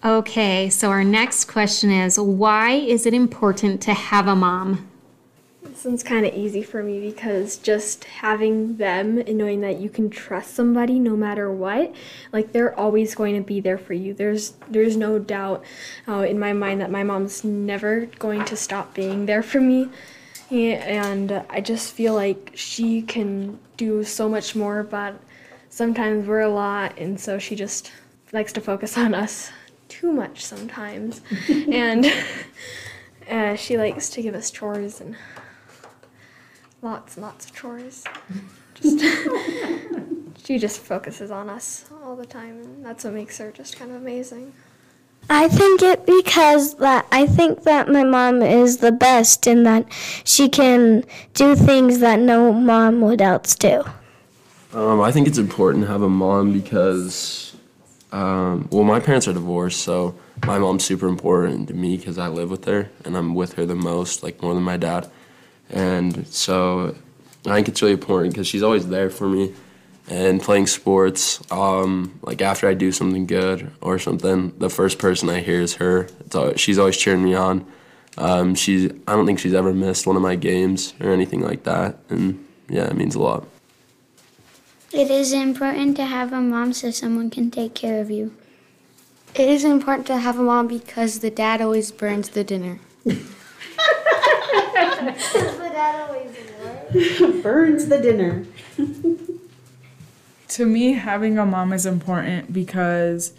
Okay, 0.05 0.71
so 0.71 0.91
our 0.91 1.03
next 1.03 1.47
question 1.47 1.91
is 1.91 2.19
why 2.19 2.73
is 2.73 3.07
it 3.07 3.15
important 3.15 3.81
to 3.83 3.95
have 3.95 4.29
a 4.29 4.37
mom? 4.37 4.89
This 5.65 5.85
one's 5.85 6.03
kind 6.03 6.27
of 6.27 6.35
easy 6.35 6.63
for 6.63 6.83
me 6.83 7.01
because 7.01 7.57
just 7.57 8.05
having 8.05 8.77
them 8.77 9.19
and 9.19 9.39
knowing 9.39 9.63
that 9.63 9.81
you 9.81 9.89
can 9.89 10.11
trust 10.11 10.55
somebody 10.55 10.99
no 10.99 11.17
matter 11.17 11.51
what, 11.51 11.95
like 12.33 12.53
they're 12.53 12.79
always 12.79 13.15
going 13.15 13.35
to 13.35 13.41
be 13.41 13.61
there 13.61 13.79
for 13.79 13.95
you. 13.95 14.13
There's 14.13 14.53
there's 14.69 14.97
no 14.97 15.19
doubt 15.19 15.65
uh, 16.07 16.21
in 16.21 16.39
my 16.39 16.53
mind 16.53 16.81
that 16.83 16.91
my 16.91 17.03
mom's 17.03 17.45
never 17.45 18.07
going 18.19 18.45
to 18.45 18.57
stop 18.57 18.95
being 18.95 19.25
there 19.25 19.43
for 19.43 19.61
me, 19.61 19.89
and 20.51 21.33
I 21.49 21.63
just 21.63 21.93
feel 21.95 22.15
like 22.15 22.53
she 22.55 23.01
can 23.01 23.59
do 23.79 24.05
so 24.05 24.29
much 24.29 24.55
more. 24.55 24.83
But 24.83 25.19
sometimes 25.71 26.29
we're 26.29 26.41
a 26.41 26.51
lot, 26.51 26.99
and 26.99 27.19
so 27.19 27.39
she 27.39 27.57
just 27.57 27.91
likes 28.33 28.53
to 28.53 28.61
focus 28.61 28.99
on 28.99 29.15
us 29.15 29.51
too 29.89 30.13
much 30.13 30.45
sometimes, 30.45 31.23
and 31.49 32.07
uh, 33.31 33.57
she 33.57 33.79
likes 33.79 34.11
to 34.11 34.23
give 34.23 34.35
us 34.35 34.51
chores 34.51 35.01
and 35.01 35.17
lots 36.85 37.17
and 37.17 37.25
lots 37.25 37.47
of 37.47 37.55
chores. 37.55 38.05
Just 38.75 39.01
she 40.45 40.59
just 40.59 40.81
focuses 40.81 41.31
on 41.31 41.49
us 41.49 41.87
all 42.05 42.15
the 42.15 42.27
time, 42.27 42.61
and 42.61 42.85
that's 42.85 43.05
what 43.05 43.15
makes 43.15 43.39
her 43.39 43.51
just 43.51 43.77
kind 43.77 43.91
of 43.91 43.97
amazing. 43.97 44.53
I 45.31 45.49
think 45.49 45.81
it 45.83 46.05
because 46.05 46.75
that 46.77 47.07
I 47.11 47.27
think 47.27 47.63
that 47.63 47.89
my 47.89 48.05
mom 48.05 48.43
is 48.43 48.79
the 48.79 48.93
best 48.93 49.47
in 49.47 49.63
that 49.63 49.87
she 50.23 50.51
can 50.51 51.05
do 51.33 51.57
things 51.57 52.01
that 52.01 52.19
no 52.21 52.53
mom 52.53 53.01
would 53.01 53.23
else 53.23 53.55
do. 53.55 53.83
Um, 54.75 55.01
I 55.01 55.13
think 55.13 55.27
it's 55.27 55.39
important 55.39 55.85
to 55.85 55.91
have 55.91 56.03
a 56.03 56.09
mom 56.09 56.53
because, 56.53 57.57
um, 58.13 58.69
well, 58.71 58.85
my 58.85 59.01
parents 59.01 59.27
are 59.27 59.33
divorced, 59.33 59.81
so 59.81 60.15
my 60.45 60.59
mom's 60.59 60.85
super 60.85 61.09
important 61.09 61.69
to 61.69 61.75
me 61.75 61.97
because 61.97 62.19
I 62.19 62.29
live 62.29 62.51
with 62.51 62.65
her 62.67 62.91
and 63.05 63.17
I'm 63.17 63.35
with 63.35 63.55
her 63.55 63.65
the 63.65 63.77
most, 63.77 64.23
like 64.23 64.43
more 64.43 64.53
than 64.53 64.65
my 64.65 64.77
dad. 64.77 65.09
And 65.71 66.27
so 66.27 66.95
I 67.47 67.55
think 67.55 67.69
it's 67.69 67.83
really 67.83 67.95
important 67.95 68.35
because 68.35 68.47
she's 68.47 68.63
always 68.63 68.89
there 68.89 69.11
for 69.11 69.29
me 69.29 69.55
and 70.09 70.41
playing 70.41 70.67
sports. 70.67 71.41
Um, 71.51 72.19
like 72.23 72.43
after 72.43 72.69
I 72.69 72.75
do 72.75 72.93
something 72.93 73.27
good 73.27 73.71
or 73.81 73.99
something, 73.99 74.57
the 74.59 74.71
first 74.71 74.99
person 74.99 75.29
I 75.31 75.41
hear 75.41 75.61
is 75.61 75.75
her. 75.75 76.09
Always, 76.35 76.61
she's 76.61 76.79
always 76.79 76.97
cheering 76.97 77.25
me 77.25 77.35
on. 77.35 77.67
Um, 78.17 78.55
she's 78.55 78.91
I 79.09 79.13
don't 79.13 79.27
think 79.27 79.41
she's 79.41 79.55
ever 79.55 79.75
missed 79.75 80.07
one 80.07 80.17
of 80.17 80.23
my 80.23 80.37
games 80.37 80.95
or 81.01 81.13
anything 81.13 81.41
like 81.41 81.65
that, 81.65 81.99
and 82.09 82.45
yeah, 82.69 82.85
it 82.85 82.95
means 82.95 83.15
a 83.15 83.21
lot. 83.21 83.47
It 84.93 85.11
is 85.11 85.33
important 85.33 85.97
to 85.97 86.05
have 86.05 86.33
a 86.33 86.41
mom 86.41 86.73
so 86.73 86.93
someone 86.93 87.29
can 87.29 87.51
take 87.51 87.75
care 87.75 88.01
of 88.01 88.11
you. 88.11 88.33
It 89.35 89.49
is 89.49 89.65
important 89.65 90.07
to 90.07 90.19
have 90.19 90.39
a 90.39 90.43
mom 90.43 90.69
because 90.69 91.19
the 91.19 91.31
dad 91.31 91.61
always 91.61 91.91
burns 91.91 92.29
the 92.29 92.45
dinner. 92.45 92.79
Burns 97.43 97.89
the 97.89 97.99
dinner. 98.01 98.45
to 100.49 100.67
me, 100.67 100.93
having 100.93 101.39
a 101.39 101.47
mom 101.47 101.73
is 101.73 101.87
important 101.87 102.53
because 102.53 103.33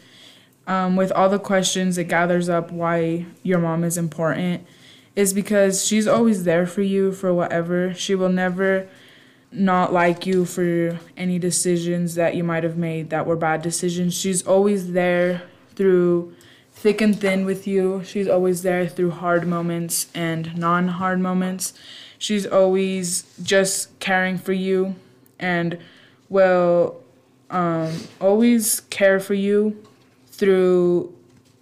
um, 0.67 0.95
with 0.95 1.11
all 1.11 1.29
the 1.29 1.39
questions, 1.39 1.97
it 1.97 2.05
gathers 2.05 2.49
up 2.49 2.71
why 2.71 3.25
your 3.43 3.59
mom 3.59 3.83
is 3.83 3.97
important. 3.97 4.65
Is 5.15 5.33
because 5.33 5.85
she's 5.85 6.07
always 6.07 6.43
there 6.43 6.67
for 6.67 6.81
you 6.81 7.13
for 7.13 7.33
whatever. 7.33 7.93
She 7.93 8.15
will 8.15 8.29
never 8.29 8.87
not 9.51 9.93
like 9.93 10.25
you 10.25 10.43
for 10.43 10.99
any 11.15 11.39
decisions 11.39 12.15
that 12.15 12.35
you 12.35 12.43
might 12.43 12.63
have 12.63 12.77
made 12.77 13.09
that 13.11 13.25
were 13.25 13.37
bad 13.37 13.61
decisions. 13.61 14.13
She's 14.13 14.45
always 14.45 14.91
there 14.91 15.43
through 15.75 16.33
thick 16.85 17.01
and 17.01 17.19
thin 17.19 17.45
with 17.45 17.65
you. 17.65 18.03
She's 18.05 18.27
always 18.27 18.61
there 18.61 18.87
through 18.87 19.09
hard 19.09 19.47
moments 19.47 20.05
and 20.13 20.55
non 20.55 20.87
hard 20.87 21.19
moments. 21.19 21.73
She's 22.19 22.45
always 22.45 23.23
just 23.41 23.99
caring 23.99 24.37
for 24.37 24.53
you 24.53 24.93
and 25.39 25.79
will 26.29 27.01
um, 27.49 27.91
always 28.21 28.81
care 28.91 29.19
for 29.19 29.33
you 29.33 29.83
through 30.27 31.11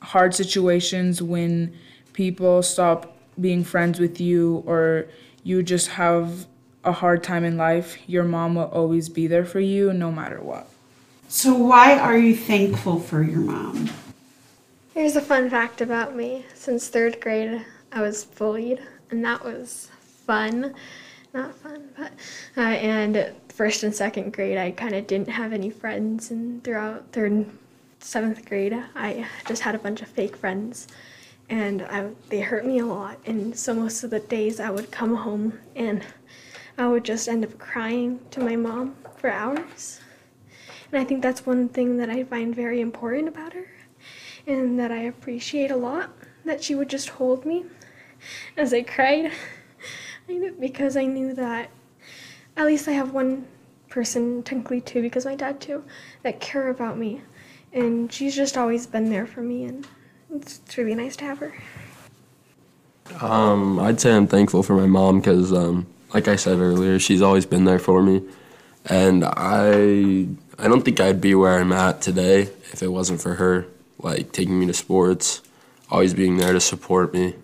hard 0.01 0.36
situations 0.36 1.22
when 1.22 1.74
people 2.12 2.62
stop 2.62 3.15
being 3.39 3.63
friends 3.63 4.01
with 4.01 4.20
you 4.20 4.62
or 4.65 5.06
you 5.46 5.63
just 5.63 5.88
have 5.88 6.46
a 6.84 6.92
hard 6.92 7.24
time 7.24 7.46
in 7.46 7.56
life. 7.56 7.98
Your 8.08 8.25
mom 8.25 8.56
will 8.56 8.63
always 8.63 9.08
be 9.08 9.27
there 9.27 9.46
for 9.46 9.62
you 9.62 9.94
no 9.94 10.12
matter 10.12 10.42
what. 10.42 10.68
So, 11.30 11.53
why 11.53 11.98
are 11.98 12.18
you 12.18 12.36
thankful 12.36 13.00
for 13.00 13.24
your 13.24 13.39
mom? 13.39 13.89
Here's 14.94 15.16
a 15.16 15.22
fun 15.22 15.50
fact 15.50 15.82
about 15.82 16.16
me. 16.16 16.46
Since 16.54 16.88
third 16.88 17.20
grade, 17.20 17.66
I 17.92 18.02
was 18.04 18.26
bullied, 18.26 18.80
and 19.10 19.26
that 19.26 19.44
was 19.44 19.90
fun. 20.28 20.76
Not 21.34 21.56
fun, 21.56 21.90
but 21.98 22.12
uh, 22.56 22.62
and 22.62 23.32
first 23.50 23.82
and 23.82 23.96
second 23.96 24.34
grade, 24.34 24.60
I 24.60 24.70
kind 24.70 24.94
of 24.94 25.08
didn't 25.08 25.30
have 25.30 25.52
any 25.52 25.72
friends, 25.72 26.30
and 26.30 26.64
throughout 26.64 27.12
third 27.12 27.32
and 27.32 27.58
seventh 28.02 28.46
grade, 28.46 28.78
I 28.94 29.26
just 29.48 29.64
had 29.64 29.74
a 29.74 29.80
bunch 29.80 30.04
of 30.04 30.10
fake 30.10 30.38
friends, 30.38 30.88
and 31.50 31.82
I, 31.82 32.10
they 32.30 32.42
hurt 32.42 32.64
me 32.64 32.78
a 32.78 32.86
lot. 32.86 33.18
And 33.26 33.58
so 33.58 33.74
most 33.74 34.04
of 34.04 34.12
the 34.12 34.20
days, 34.20 34.60
I 34.60 34.70
would 34.70 34.92
come 34.92 35.16
home 35.16 35.58
and 35.76 36.06
I 36.78 36.88
would 36.88 37.04
just 37.04 37.28
end 37.28 37.44
up 37.44 37.58
crying 37.58 38.20
to 38.30 38.42
my 38.42 38.56
mom 38.56 38.96
for 39.18 39.32
hours. 39.32 40.02
And 40.92 41.02
I 41.02 41.04
think 41.04 41.24
that's 41.24 41.48
one 41.48 41.68
thing 41.68 41.98
that 41.98 42.12
I 42.12 42.24
find 42.26 42.56
very 42.56 42.80
important 42.80 43.28
about 43.28 43.54
her 43.54 43.73
and 44.48 44.80
that 44.80 44.92
I 44.92 45.04
appreciate 45.04 45.72
a 45.72 45.76
lot 45.76 46.12
that 46.46 46.64
she 46.64 46.76
would 46.76 46.90
just 46.90 47.10
hold 47.10 47.46
me 47.46 47.66
as 48.58 48.74
I 48.74 48.84
cried 48.84 49.32
because 50.60 50.98
I 50.98 51.06
knew 51.06 51.34
that 51.34 51.70
at 52.56 52.66
least 52.66 52.88
I 52.88 52.92
have 52.92 53.14
one 53.14 53.46
person, 53.90 54.44
technically 54.44 54.82
two, 54.82 55.02
because 55.02 55.26
my 55.26 55.36
dad 55.36 55.60
too, 55.62 55.84
that 56.24 56.40
care 56.40 56.70
about 56.70 56.98
me. 56.98 57.22
And 57.72 58.12
she's 58.12 58.36
just 58.36 58.58
always 58.58 58.86
been 58.86 59.10
there 59.10 59.26
for 59.26 59.42
me, 59.42 59.64
and 59.66 59.88
it's, 60.34 60.60
it's 60.66 60.78
really 60.78 60.94
nice 60.94 61.16
to 61.18 61.26
have 61.26 61.40
her. 61.40 61.54
Um, 63.20 63.80
I'd 63.80 64.00
say 64.00 64.14
I'm 64.14 64.28
thankful 64.28 64.62
for 64.62 64.76
my 64.76 64.86
mom 64.86 65.20
because, 65.20 65.52
um, 65.52 65.88
like 66.14 66.28
I 66.28 66.36
said 66.36 66.60
earlier, 66.60 67.00
she's 67.00 67.22
always 67.22 67.48
been 67.48 67.66
there 67.66 67.80
for 67.80 68.04
me, 68.04 68.22
and 68.86 69.26
I 69.26 70.28
I 70.60 70.68
don't 70.68 70.82
think 70.82 71.00
I'd 71.00 71.20
be 71.20 71.34
where 71.34 71.60
I'm 71.60 71.72
at 71.72 72.00
today 72.02 72.42
if 72.72 72.84
it 72.84 72.90
wasn't 72.90 73.22
for 73.22 73.36
her 73.36 73.66
like 74.00 74.32
taking 74.32 74.60
me 74.60 74.66
to 74.68 74.74
sports, 74.74 75.42
always 75.90 76.14
being 76.14 76.38
there 76.38 76.54
to 76.54 76.60
support 76.60 77.14
me. 77.14 77.36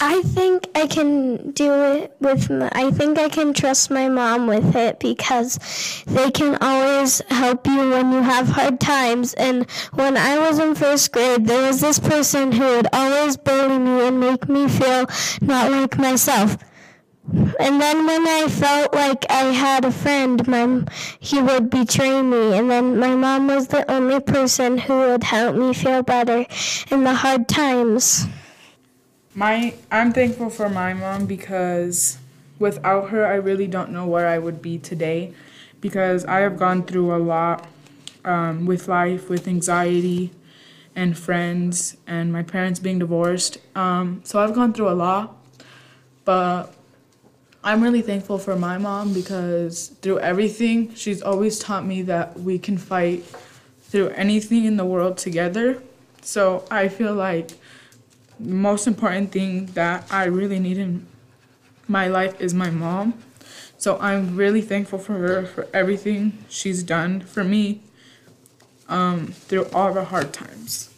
I 0.00 0.22
think 0.22 0.66
I 0.74 0.86
can 0.86 1.52
do 1.52 1.72
it 1.72 2.16
with 2.18 2.50
my, 2.50 2.68
I 2.72 2.90
think 2.90 3.18
I 3.18 3.28
can 3.28 3.52
trust 3.52 3.90
my 3.90 4.08
mom 4.08 4.46
with 4.46 4.74
it 4.74 4.98
because 4.98 5.58
they 6.06 6.30
can 6.30 6.56
always 6.60 7.22
help 7.28 7.66
you 7.66 7.90
when 7.90 8.10
you 8.10 8.20
have 8.22 8.48
hard 8.48 8.80
times 8.80 9.34
and 9.34 9.70
when 9.92 10.16
I 10.16 10.38
was 10.38 10.58
in 10.58 10.74
first 10.74 11.12
grade 11.12 11.46
there 11.46 11.68
was 11.68 11.80
this 11.80 12.00
person 12.00 12.50
who 12.50 12.64
would 12.64 12.88
always 12.92 13.36
bully 13.36 13.78
me 13.78 14.08
and 14.08 14.18
make 14.18 14.48
me 14.48 14.68
feel 14.68 15.06
not 15.40 15.70
like 15.70 15.96
myself. 15.96 16.56
And 17.32 17.80
then 17.80 18.06
when 18.06 18.28
I 18.28 18.48
felt 18.48 18.92
like 18.92 19.24
I 19.30 19.44
had 19.44 19.84
a 19.84 19.90
friend, 19.90 20.46
my 20.46 20.84
he 21.20 21.40
would 21.40 21.70
betray 21.70 22.20
me, 22.20 22.52
and 22.52 22.70
then 22.70 22.98
my 22.98 23.14
mom 23.14 23.46
was 23.46 23.68
the 23.68 23.90
only 23.90 24.20
person 24.20 24.76
who 24.76 24.94
would 24.98 25.24
help 25.24 25.56
me 25.56 25.72
feel 25.72 26.02
better 26.02 26.44
in 26.90 27.04
the 27.04 27.14
hard 27.14 27.48
times. 27.48 28.26
My 29.34 29.74
I'm 29.90 30.12
thankful 30.12 30.50
for 30.50 30.68
my 30.68 30.92
mom 30.92 31.24
because 31.24 32.18
without 32.58 33.08
her, 33.08 33.26
I 33.26 33.34
really 33.34 33.66
don't 33.66 33.90
know 33.90 34.06
where 34.06 34.28
I 34.28 34.38
would 34.38 34.60
be 34.60 34.78
today, 34.78 35.32
because 35.80 36.24
I 36.26 36.40
have 36.40 36.58
gone 36.58 36.84
through 36.84 37.14
a 37.14 37.18
lot 37.18 37.66
um, 38.24 38.66
with 38.66 38.86
life, 38.86 39.30
with 39.30 39.48
anxiety, 39.48 40.30
and 40.94 41.16
friends, 41.16 41.96
and 42.06 42.32
my 42.32 42.42
parents 42.42 42.80
being 42.80 42.98
divorced. 42.98 43.58
Um, 43.74 44.20
so 44.24 44.40
I've 44.40 44.54
gone 44.54 44.74
through 44.74 44.90
a 44.90 44.94
lot, 44.94 45.36
but 46.24 46.73
I'm 47.64 47.82
really 47.82 48.02
thankful 48.02 48.36
for 48.36 48.56
my 48.56 48.76
mom 48.76 49.14
because 49.14 49.88
through 50.02 50.18
everything, 50.18 50.94
she's 50.94 51.22
always 51.22 51.58
taught 51.58 51.86
me 51.86 52.02
that 52.02 52.38
we 52.38 52.58
can 52.58 52.76
fight 52.76 53.24
through 53.84 54.10
anything 54.10 54.66
in 54.66 54.76
the 54.76 54.84
world 54.84 55.16
together. 55.16 55.82
So 56.20 56.66
I 56.70 56.88
feel 56.88 57.14
like 57.14 57.52
the 58.38 58.54
most 58.54 58.86
important 58.86 59.32
thing 59.32 59.66
that 59.72 60.06
I 60.10 60.24
really 60.24 60.58
need 60.58 60.76
in 60.76 61.06
my 61.88 62.06
life 62.06 62.38
is 62.38 62.52
my 62.52 62.68
mom. 62.68 63.14
So 63.78 63.98
I'm 63.98 64.36
really 64.36 64.60
thankful 64.60 64.98
for 64.98 65.14
her 65.14 65.46
for 65.46 65.66
everything 65.72 66.44
she's 66.50 66.82
done 66.82 67.20
for 67.20 67.44
me 67.44 67.80
um, 68.90 69.28
through 69.28 69.68
all 69.72 69.94
the 69.94 70.04
hard 70.04 70.34
times. 70.34 70.90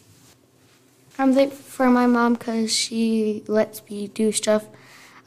I'm 1.17 1.33
thankful 1.33 1.63
for 1.63 1.89
my 1.89 2.07
mom 2.07 2.33
because 2.33 2.75
she 2.75 3.45
lets 3.47 3.89
me 3.89 4.09
do 4.09 4.33
stuff 4.33 4.67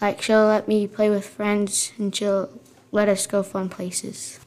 like 0.00 0.23
she'll 0.23 0.47
let 0.47 0.66
me 0.66 0.87
play 0.87 1.11
with 1.11 1.26
friends 1.26 1.92
and 1.99 2.14
she'll 2.14 2.49
let 2.92 3.09
us 3.09 3.26
go 3.26 3.42
fun 3.42 3.69
places. 3.69 4.40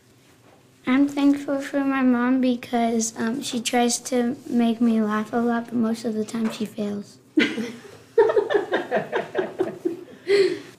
I'm 0.85 1.07
thankful 1.07 1.61
for 1.61 1.79
my 1.85 2.01
mom 2.01 2.41
because 2.41 3.17
um, 3.17 3.41
she 3.41 3.61
tries 3.61 3.99
to 3.99 4.35
make 4.49 4.81
me 4.81 5.01
laugh 5.01 5.31
a 5.31 5.37
lot, 5.37 5.65
but 5.65 5.75
most 5.75 6.03
of 6.03 6.13
the 6.13 6.25
time 6.25 6.51
she 6.51 6.65
fails. 6.65 7.19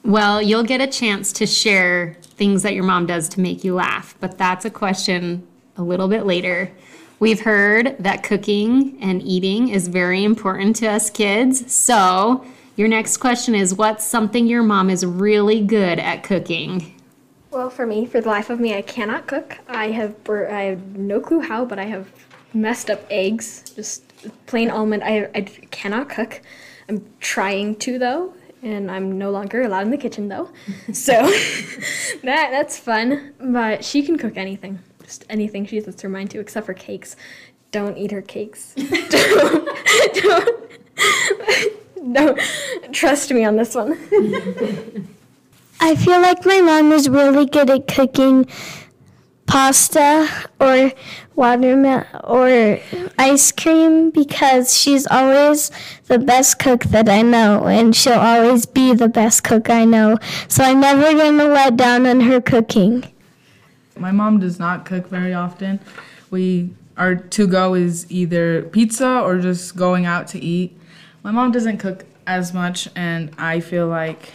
well, 0.05 0.43
you'll 0.43 0.63
get 0.63 0.83
a 0.83 0.87
chance 0.87 1.33
to 1.35 1.47
share 1.47 2.19
things 2.23 2.63
that 2.65 2.75
your 2.75 2.85
mom 2.85 3.07
does 3.07 3.31
to 3.31 3.41
make 3.41 3.65
you 3.65 3.75
laugh, 3.75 4.15
but 4.21 4.37
that's 4.37 4.67
a 4.67 4.71
question 4.71 5.47
a 5.79 5.83
little 5.83 6.09
bit 6.09 6.27
later. 6.27 6.71
We've 7.19 7.41
heard 7.41 7.97
that 7.99 8.23
cooking 8.23 8.99
and 9.01 9.23
eating 9.23 9.69
is 9.71 9.89
very 9.89 10.23
important 10.23 10.77
to 10.77 10.87
us 10.87 11.09
kids, 11.09 11.73
so 11.75 12.45
your 12.77 12.89
next 12.89 13.19
question 13.19 13.55
is 13.55 13.75
What's 13.75 14.05
something 14.05 14.47
your 14.47 14.63
mom 14.63 14.91
is 14.91 15.05
really 15.05 15.61
good 15.61 15.99
at 15.99 16.23
cooking? 16.23 16.95
Well, 17.51 17.71
for 17.71 17.87
me, 17.87 18.05
for 18.05 18.21
the 18.21 18.29
life 18.29 18.51
of 18.51 18.59
me, 18.59 18.75
I 18.75 18.83
cannot 18.83 19.29
cook. 19.29 19.59
I 19.69 19.93
have 19.93 20.17
I 20.29 20.63
have 20.63 20.97
no 20.97 21.21
clue 21.21 21.41
how, 21.41 21.65
but 21.65 21.79
I 21.79 21.85
have 21.85 22.11
messed 22.53 22.91
up 22.91 23.05
eggs, 23.11 23.63
just 23.77 24.03
plain 24.47 24.71
almond. 24.71 25.05
I, 25.05 25.29
I 25.35 25.43
cannot 25.43 26.09
cook. 26.09 26.43
I'm 26.89 27.05
trying 27.21 27.77
to 27.77 27.99
though, 27.99 28.35
and 28.63 28.91
I'm 28.91 29.17
no 29.19 29.31
longer 29.31 29.63
allowed 29.63 29.83
in 29.83 29.91
the 29.91 29.97
kitchen 29.97 30.29
though. 30.29 30.51
so 30.93 31.13
that 32.23 32.51
that's 32.51 32.79
fun. 32.79 33.35
But 33.39 33.85
she 33.85 34.03
can 34.03 34.19
cook 34.19 34.37
anything, 34.37 34.81
just 35.05 35.25
anything 35.31 35.65
she 35.67 35.81
sets 35.81 36.03
her 36.03 36.09
mind 36.09 36.33
to, 36.33 36.41
except 36.41 36.67
for 36.67 36.75
cakes. 36.75 37.15
Don't 37.71 37.97
eat 37.97 38.11
her 38.11 38.23
cakes. 38.23 38.75
don't, 39.11 39.69
don't 40.15 40.65
no, 42.05 42.37
trust 42.93 43.31
me 43.33 43.45
on 43.45 43.57
this 43.57 43.75
one. 43.75 43.93
I 45.81 45.97
feel 45.97 46.21
like 46.21 46.45
my 46.47 46.61
mom 46.61 46.93
is 46.93 47.09
really 47.09 47.47
good 47.47 47.69
at 47.71 47.89
cooking 47.89 48.47
pasta 49.47 50.29
or 50.61 50.93
watermelon 51.35 52.07
or 52.25 52.79
ice 53.19 53.53
cream 53.53 54.11
because 54.11 54.77
she's 54.77 55.07
always 55.07 55.71
the 56.07 56.19
best 56.19 56.59
cook 56.59 56.85
that 56.85 57.09
I 57.09 57.23
know 57.23 57.67
and 57.67 57.95
she'll 57.95 58.15
always 58.15 58.67
be 58.67 58.95
the 58.95 59.09
best 59.09 59.45
cook 59.45 59.69
I 59.69 59.85
know. 59.85 60.19
So 60.49 60.65
I'm 60.65 60.81
never 60.81 61.13
going 61.13 61.39
to 61.39 61.47
let 61.47 61.77
down 61.77 62.07
on 62.07 62.21
her 62.21 62.41
cooking. 62.41 63.05
My 63.97 64.13
mom 64.13 64.41
does 64.41 64.59
not 64.59 64.85
cook 64.85 65.09
very 65.09 65.35
often. 65.35 65.81
We 66.31 66.71
our 66.97 67.17
to 67.17 67.47
go 67.47 67.75
is 67.75 68.11
either 68.11 68.63
pizza 68.63 69.21
or 69.21 69.39
just 69.39 69.77
going 69.77 70.07
out 70.07 70.29
to 70.29 70.39
eat. 70.39 70.79
My 71.25 71.31
mom 71.31 71.53
doesn't 71.53 71.79
cook 71.79 72.05
as 72.27 72.53
much 72.53 72.87
and 72.95 73.31
I 73.39 73.61
feel 73.61 73.89
like 73.89 74.35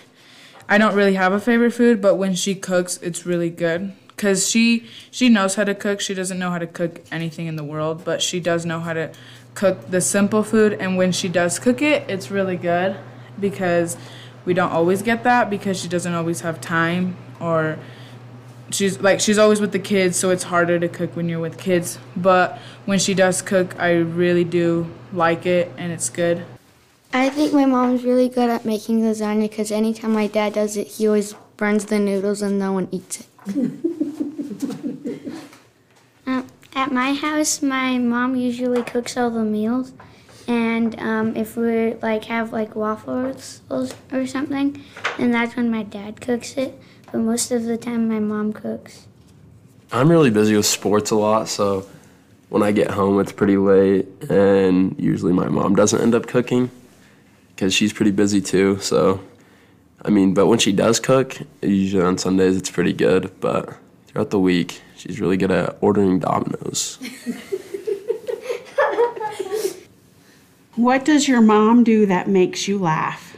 I 0.67 0.79
don't 0.79 0.95
really 0.95 1.13
have 1.13 1.33
a 1.33 1.39
favorite 1.39 1.69
food, 1.69 2.01
but 2.01 2.15
when 2.15 2.33
she 2.33 2.55
cooks, 2.55 2.97
it's 3.03 3.27
really 3.27 3.51
good. 3.51 3.93
Cuz 4.17 4.49
she 4.49 4.87
she 5.11 5.29
knows 5.29 5.53
how 5.53 5.65
to 5.65 5.75
cook. 5.75 6.01
She 6.01 6.15
doesn't 6.15 6.39
know 6.39 6.49
how 6.49 6.57
to 6.57 6.65
cook 6.65 7.01
anything 7.11 7.45
in 7.45 7.57
the 7.57 7.63
world, 7.63 8.03
but 8.03 8.23
she 8.23 8.39
does 8.39 8.65
know 8.65 8.79
how 8.79 8.93
to 8.93 9.11
cook 9.53 9.91
the 9.91 10.01
simple 10.01 10.41
food 10.41 10.73
and 10.73 10.97
when 10.97 11.11
she 11.11 11.29
does 11.29 11.59
cook 11.59 11.79
it, 11.83 12.09
it's 12.09 12.31
really 12.31 12.57
good 12.57 12.97
because 13.39 13.95
we 14.43 14.55
don't 14.55 14.71
always 14.71 15.03
get 15.03 15.23
that 15.23 15.47
because 15.47 15.79
she 15.79 15.87
doesn't 15.87 16.15
always 16.15 16.41
have 16.41 16.59
time 16.59 17.17
or 17.39 17.77
she's 18.71 18.99
like 18.99 19.19
she's 19.19 19.37
always 19.37 19.61
with 19.61 19.73
the 19.73 19.85
kids 19.93 20.17
so 20.17 20.31
it's 20.31 20.45
harder 20.45 20.79
to 20.79 20.87
cook 20.87 21.15
when 21.15 21.29
you're 21.29 21.39
with 21.39 21.59
kids. 21.59 21.99
But 22.17 22.57
when 22.85 22.97
she 22.97 23.13
does 23.13 23.43
cook 23.43 23.79
i 23.79 23.91
really 23.91 24.43
do 24.43 24.87
like 25.13 25.45
it 25.45 25.71
and 25.77 25.91
it's 25.91 26.09
good 26.09 26.45
I 27.11 27.29
think 27.29 27.53
my 27.53 27.65
mom's 27.65 28.03
really 28.03 28.29
good 28.29 28.49
at 28.49 28.65
making 28.65 29.01
lasagna 29.01 29.49
because 29.49 29.71
anytime 29.71 30.13
my 30.13 30.27
dad 30.27 30.53
does 30.53 30.77
it, 30.77 30.87
he 30.87 31.07
always 31.07 31.33
burns 31.57 31.85
the 31.85 31.97
noodles 31.97 32.43
and 32.43 32.59
no 32.59 32.71
one 32.73 32.87
eats 32.91 33.21
it. 33.21 33.27
Um, 36.27 36.45
at 36.75 36.91
my 36.91 37.13
house, 37.13 37.63
my 37.63 37.97
mom 37.97 38.35
usually 38.35 38.83
cooks 38.83 39.17
all 39.17 39.31
the 39.31 39.43
meals, 39.43 39.93
and 40.47 40.99
um, 40.99 41.35
if 41.35 41.57
we 41.57 41.95
like 41.95 42.25
have 42.25 42.53
like 42.53 42.75
waffles 42.75 43.61
or 43.71 44.27
something, 44.27 44.83
then 45.17 45.31
that's 45.31 45.55
when 45.55 45.71
my 45.71 45.81
dad 45.81 46.21
cooks 46.21 46.55
it. 46.55 46.79
But 47.11 47.19
most 47.21 47.49
of 47.49 47.63
the 47.63 47.77
time, 47.77 48.07
my 48.07 48.19
mom 48.19 48.53
cooks. 48.53 49.07
I'm 49.91 50.11
really 50.11 50.29
busy 50.29 50.55
with 50.55 50.67
sports 50.67 51.09
a 51.09 51.15
lot, 51.15 51.47
so 51.47 51.87
when 52.49 52.61
I 52.61 52.71
get 52.71 52.91
home, 52.91 53.19
it's 53.19 53.31
pretty 53.31 53.57
late, 53.57 54.05
and 54.29 54.95
usually 54.99 55.33
my 55.33 55.49
mom 55.49 55.73
doesn't 55.73 55.99
end 55.99 56.13
up 56.13 56.27
cooking 56.27 56.69
because 57.59 57.73
she's 57.73 57.91
pretty 57.91 58.11
busy 58.11 58.39
too. 58.39 58.79
So, 58.79 59.19
I 60.05 60.09
mean, 60.09 60.33
but 60.33 60.47
when 60.47 60.59
she 60.59 60.71
does 60.71 60.97
cook, 60.97 61.39
usually 61.61 62.01
on 62.01 62.17
Sundays, 62.17 62.55
it's 62.55 62.71
pretty 62.71 62.93
good. 62.93 63.37
But 63.41 63.77
throughout 64.07 64.29
the 64.29 64.39
week, 64.39 64.81
she's 64.95 65.19
really 65.19 65.35
good 65.35 65.51
at 65.51 65.77
ordering 65.81 66.19
Domino's. 66.19 66.97
What 70.77 71.03
does 71.03 71.27
your 71.27 71.41
mom 71.41 71.83
do 71.83 72.05
that 72.05 72.29
makes 72.29 72.65
you 72.65 72.79
laugh? 72.79 73.35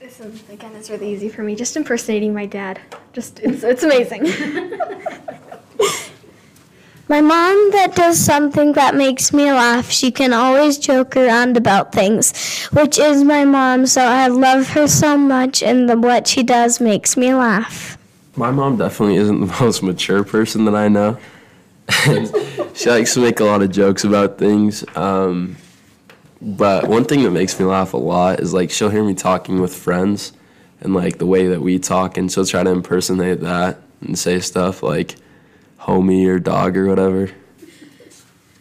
This 0.00 0.18
is, 0.18 0.42
again, 0.50 0.72
it's 0.74 0.90
really 0.90 1.12
easy 1.12 1.28
for 1.28 1.44
me. 1.44 1.54
Just 1.54 1.76
impersonating 1.76 2.34
my 2.34 2.46
dad. 2.46 2.80
Just, 3.12 3.38
it's, 3.38 3.62
it's 3.62 3.84
amazing. 3.84 4.24
My 7.10 7.20
mom 7.20 7.72
that 7.72 7.96
does 7.96 8.24
something 8.24 8.74
that 8.74 8.94
makes 8.94 9.32
me 9.32 9.50
laugh. 9.50 9.90
She 9.90 10.12
can 10.12 10.32
always 10.32 10.78
joke 10.78 11.16
around 11.16 11.56
about 11.56 11.90
things, 11.90 12.68
which 12.68 13.00
is 13.00 13.24
my 13.24 13.44
mom, 13.44 13.88
so 13.88 14.02
I 14.02 14.28
love 14.28 14.68
her 14.68 14.86
so 14.86 15.18
much 15.18 15.60
and 15.60 15.90
the, 15.90 15.98
what 15.98 16.28
she 16.28 16.44
does 16.44 16.80
makes 16.80 17.16
me 17.16 17.34
laugh. 17.34 17.98
My 18.36 18.52
mom 18.52 18.76
definitely 18.76 19.16
isn't 19.16 19.40
the 19.40 19.46
most 19.60 19.82
mature 19.82 20.22
person 20.22 20.66
that 20.66 20.76
I 20.76 20.86
know. 20.86 21.18
she 22.74 22.88
likes 22.88 23.14
to 23.14 23.20
make 23.20 23.40
a 23.40 23.44
lot 23.44 23.60
of 23.60 23.72
jokes 23.72 24.04
about 24.04 24.38
things. 24.38 24.84
Um, 24.96 25.56
but 26.40 26.86
one 26.86 27.04
thing 27.04 27.24
that 27.24 27.32
makes 27.32 27.58
me 27.58 27.66
laugh 27.66 27.92
a 27.92 27.96
lot 27.96 28.38
is 28.38 28.54
like 28.54 28.70
she'll 28.70 28.88
hear 28.88 29.02
me 29.02 29.14
talking 29.14 29.60
with 29.60 29.74
friends 29.74 30.32
and 30.80 30.94
like 30.94 31.18
the 31.18 31.26
way 31.26 31.48
that 31.48 31.60
we 31.60 31.80
talk, 31.80 32.16
and 32.16 32.30
she'll 32.30 32.46
try 32.46 32.62
to 32.62 32.70
impersonate 32.70 33.40
that 33.40 33.78
and 34.00 34.16
say 34.16 34.38
stuff 34.38 34.84
like 34.84 35.16
homie 35.90 36.26
or 36.28 36.38
dog 36.38 36.76
or 36.76 36.86
whatever. 36.86 37.30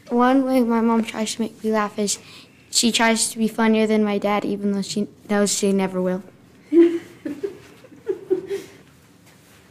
One 0.09 0.43
way 0.45 0.61
my 0.61 0.81
mom 0.81 1.03
tries 1.03 1.35
to 1.35 1.41
make 1.41 1.63
me 1.63 1.71
laugh 1.71 1.99
is 1.99 2.17
she 2.71 2.91
tries 2.91 3.29
to 3.31 3.37
be 3.37 3.47
funnier 3.47 3.85
than 3.85 4.03
my 4.03 4.17
dad, 4.17 4.43
even 4.43 4.71
though 4.71 4.81
she 4.81 5.07
knows 5.29 5.55
she 5.55 5.71
never 5.71 6.01
will. 6.01 6.23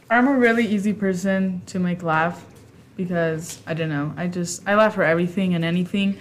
i'm 0.09 0.27
a 0.27 0.33
really 0.33 0.65
easy 0.65 0.93
person 0.93 1.61
to 1.65 1.79
make 1.79 2.01
laugh 2.03 2.43
because 2.97 3.61
i 3.67 3.73
don't 3.73 3.89
know 3.89 4.13
i 4.17 4.27
just 4.27 4.61
i 4.67 4.75
laugh 4.75 4.95
for 4.95 5.03
everything 5.03 5.53
and 5.53 5.63
anything 5.63 6.17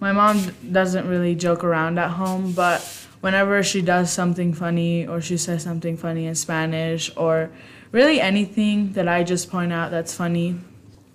my 0.00 0.12
mom 0.12 0.40
doesn't 0.72 1.08
really 1.08 1.34
joke 1.34 1.64
around 1.64 1.98
at 1.98 2.10
home 2.10 2.52
but 2.52 2.80
whenever 3.20 3.62
she 3.62 3.82
does 3.82 4.12
something 4.12 4.54
funny 4.54 5.06
or 5.06 5.20
she 5.20 5.36
says 5.36 5.62
something 5.62 5.96
funny 5.96 6.26
in 6.26 6.34
spanish 6.34 7.10
or 7.16 7.50
really 7.96 8.20
anything 8.20 8.92
that 8.92 9.08
I 9.08 9.24
just 9.24 9.50
point 9.50 9.72
out 9.72 9.90
that's 9.90 10.14
funny 10.14 10.60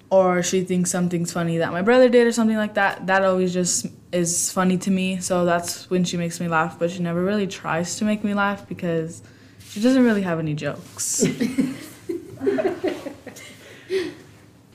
or 0.10 0.42
she 0.42 0.64
thinks 0.64 0.90
something's 0.90 1.32
funny 1.32 1.60
that 1.60 1.72
my 1.72 1.84
brother 1.84 2.10
did 2.10 2.26
or 2.26 2.32
something 2.32 2.58
like 2.58 2.74
that, 2.74 3.06
that 3.06 3.24
always 3.24 3.54
just 3.54 3.86
is 4.12 4.52
funny 4.52 4.80
to 4.80 4.90
me. 4.90 5.20
So 5.20 5.46
that's 5.46 5.88
when 5.92 6.04
she 6.04 6.18
makes 6.18 6.40
me 6.40 6.48
laugh, 6.48 6.80
but 6.80 6.90
she 6.90 7.00
never 7.00 7.24
really 7.24 7.46
tries 7.46 7.98
to 7.98 8.04
make 8.04 8.24
me 8.24 8.34
laugh 8.34 8.68
because 8.68 9.22
she 9.70 9.80
doesn't 9.80 10.04
really 10.04 10.24
have 10.24 10.40
any 10.40 10.56
jokes. 10.56 11.24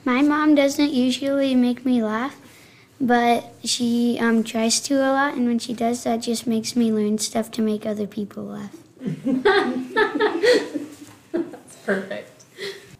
My 0.05 0.21
mom 0.21 0.55
doesn't 0.55 0.93
usually 0.93 1.55
make 1.55 1.85
me 1.85 2.01
laugh, 2.01 2.39
but 3.01 3.53
she 3.65 4.17
um, 4.21 4.45
tries 4.45 4.79
to 4.79 4.95
a 4.95 5.11
lot, 5.11 5.33
and 5.33 5.45
when 5.45 5.59
she 5.59 5.73
does, 5.73 6.05
that 6.05 6.21
just 6.21 6.47
makes 6.47 6.77
me 6.77 6.89
learn 6.89 7.17
stuff 7.17 7.51
to 7.51 7.61
make 7.61 7.85
other 7.85 8.07
people 8.07 8.45
laugh. 8.45 8.77
Perfect. 11.87 12.45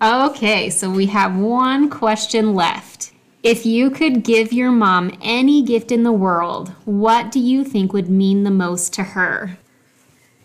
Okay, 0.01 0.71
so 0.71 0.89
we 0.89 1.05
have 1.05 1.35
one 1.35 1.91
question 1.91 2.55
left. 2.55 3.11
If 3.43 3.67
you 3.67 3.91
could 3.91 4.23
give 4.23 4.51
your 4.51 4.71
mom 4.71 5.15
any 5.21 5.61
gift 5.61 5.91
in 5.91 6.01
the 6.01 6.11
world, 6.11 6.69
what 6.85 7.31
do 7.31 7.39
you 7.39 7.63
think 7.63 7.93
would 7.93 8.09
mean 8.09 8.43
the 8.43 8.51
most 8.51 8.93
to 8.93 9.03
her? 9.03 9.59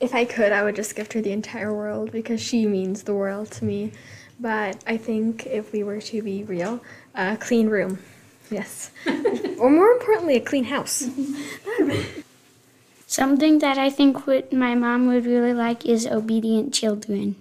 if 0.02 0.16
I 0.16 0.24
could, 0.24 0.50
I 0.50 0.64
would 0.64 0.74
just 0.74 0.96
gift 0.96 1.12
her 1.12 1.22
the 1.22 1.31
entire 1.31 1.72
world 1.72 2.11
because 2.11 2.40
she 2.40 2.66
means 2.66 3.05
the 3.05 3.14
world 3.14 3.52
to 3.52 3.64
me. 3.64 3.92
But 4.40 4.83
I 4.85 4.96
think 4.96 5.46
if 5.46 5.72
we 5.72 5.85
were 5.85 6.00
to 6.00 6.22
be 6.22 6.42
real, 6.42 6.83
a 7.14 7.37
clean 7.37 7.68
room. 7.68 8.00
Yes. 8.50 8.90
or 9.59 9.70
more 9.70 9.92
importantly, 9.92 10.35
a 10.35 10.40
clean 10.40 10.64
house. 10.64 11.09
Something 13.07 13.61
that 13.61 13.78
I 13.78 13.90
think 13.90 14.26
would, 14.26 14.52
my 14.52 14.74
mom 14.74 15.07
would 15.07 15.24
really 15.24 15.55
like 15.55 15.87
is 15.87 16.05
obedient 16.05 16.74
children. 16.74 17.37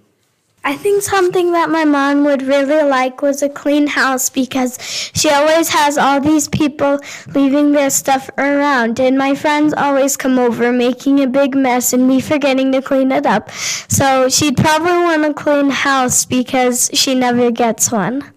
I 0.63 0.75
think 0.75 1.01
something 1.01 1.53
that 1.53 1.71
my 1.71 1.85
mom 1.85 2.23
would 2.25 2.43
really 2.43 2.83
like 2.87 3.23
was 3.23 3.41
a 3.41 3.49
clean 3.49 3.87
house 3.87 4.29
because 4.29 4.77
she 5.13 5.27
always 5.29 5.69
has 5.69 5.97
all 5.97 6.21
these 6.21 6.47
people 6.47 6.99
leaving 7.33 7.71
their 7.71 7.89
stuff 7.89 8.29
around, 8.37 8.99
and 8.99 9.17
my 9.17 9.33
friends 9.33 9.73
always 9.73 10.15
come 10.15 10.37
over 10.37 10.71
making 10.71 11.19
a 11.19 11.25
big 11.27 11.55
mess 11.55 11.93
and 11.93 12.07
me 12.07 12.21
forgetting 12.21 12.71
to 12.73 12.81
clean 12.81 13.11
it 13.11 13.25
up. 13.25 13.49
So 13.51 14.29
she'd 14.29 14.55
probably 14.55 14.91
want 14.91 15.25
a 15.25 15.33
clean 15.33 15.71
house 15.71 16.25
because 16.25 16.91
she 16.93 17.15
never 17.15 17.49
gets 17.49 17.91
one. 17.91 18.31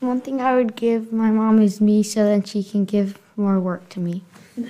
One 0.00 0.20
thing 0.20 0.42
I 0.42 0.54
would 0.54 0.76
give 0.76 1.14
my 1.14 1.30
mom 1.30 1.62
is 1.62 1.80
me 1.80 2.02
so 2.02 2.24
that 2.24 2.46
she 2.46 2.62
can 2.62 2.84
give 2.84 3.18
more 3.36 3.58
work 3.58 3.88
to 3.90 4.00
me. 4.00 4.22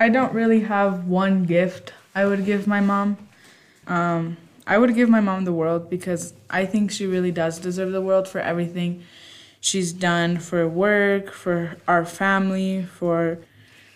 I 0.00 0.08
don't 0.08 0.32
really 0.32 0.60
have 0.60 1.06
one 1.06 1.44
gift 1.44 1.92
I 2.14 2.24
would 2.24 2.46
give 2.46 2.66
my 2.66 2.80
mom. 2.80 3.18
Um, 3.86 4.38
I 4.68 4.76
would 4.76 4.94
give 4.94 5.08
my 5.08 5.20
mom 5.20 5.44
the 5.44 5.52
world 5.52 5.88
because 5.88 6.34
I 6.50 6.66
think 6.66 6.92
she 6.92 7.06
really 7.06 7.32
does 7.32 7.58
deserve 7.58 7.90
the 7.90 8.02
world 8.02 8.28
for 8.28 8.38
everything 8.38 9.02
she's 9.60 9.92
done 9.94 10.38
for 10.38 10.68
work, 10.68 11.32
for 11.32 11.78
our 11.88 12.04
family, 12.04 12.84
for 12.84 13.38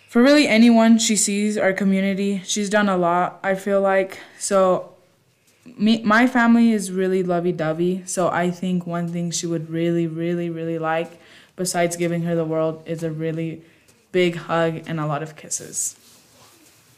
for 0.09 0.23
really 0.23 0.49
anyone 0.49 0.99
she 0.99 1.15
sees, 1.15 1.57
our 1.57 1.73
community. 1.73 2.43
She's 2.45 2.69
done 2.69 2.89
a 2.89 2.97
lot, 2.97 3.39
I 3.43 3.55
feel 3.55 3.81
like. 3.81 4.19
So 4.39 4.95
me 5.77 6.03
my 6.03 6.27
family 6.27 6.73
is 6.73 6.91
really 6.91 7.23
lovey-dovey, 7.23 8.05
so 8.07 8.29
I 8.29 8.51
think 8.51 8.87
one 8.87 9.09
thing 9.09 9.31
she 9.31 9.47
would 9.47 9.71
really 9.71 10.07
really 10.07 10.49
really 10.49 10.79
like 10.79 11.21
besides 11.55 11.97
giving 11.97 12.23
her 12.23 12.35
the 12.35 12.47
world 12.47 12.83
is 12.87 13.03
a 13.03 13.11
really 13.11 13.63
big 14.11 14.37
hug 14.37 14.83
and 14.87 14.99
a 14.99 15.07
lot 15.07 15.23
of 15.23 15.37
kisses. 15.37 15.97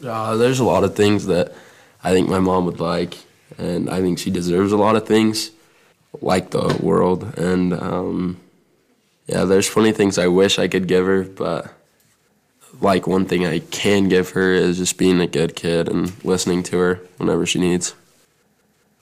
Uh, 0.04 0.36
there's 0.36 0.60
a 0.60 0.64
lot 0.64 0.84
of 0.84 0.94
things 0.94 1.26
that 1.26 1.52
I 2.02 2.12
think 2.12 2.28
my 2.28 2.38
mom 2.38 2.66
would 2.66 2.80
like, 2.80 3.16
and 3.58 3.90
I 3.90 4.00
think 4.00 4.18
she 4.18 4.30
deserves 4.30 4.72
a 4.72 4.76
lot 4.76 4.96
of 4.96 5.06
things, 5.06 5.50
like 6.20 6.50
the 6.50 6.78
world. 6.82 7.38
And 7.38 7.72
um, 7.72 8.40
yeah, 9.26 9.44
there's 9.44 9.68
funny 9.68 9.92
things 9.92 10.18
I 10.18 10.26
wish 10.26 10.58
I 10.58 10.68
could 10.68 10.86
give 10.86 11.06
her, 11.06 11.22
but 11.22 11.72
like 12.80 13.06
one 13.06 13.26
thing 13.26 13.46
I 13.46 13.60
can 13.60 14.08
give 14.08 14.30
her 14.30 14.52
is 14.52 14.78
just 14.78 14.98
being 14.98 15.20
a 15.20 15.26
good 15.26 15.56
kid 15.56 15.88
and 15.88 16.12
listening 16.24 16.62
to 16.64 16.78
her 16.78 17.00
whenever 17.18 17.46
she 17.46 17.58
needs. 17.58 17.94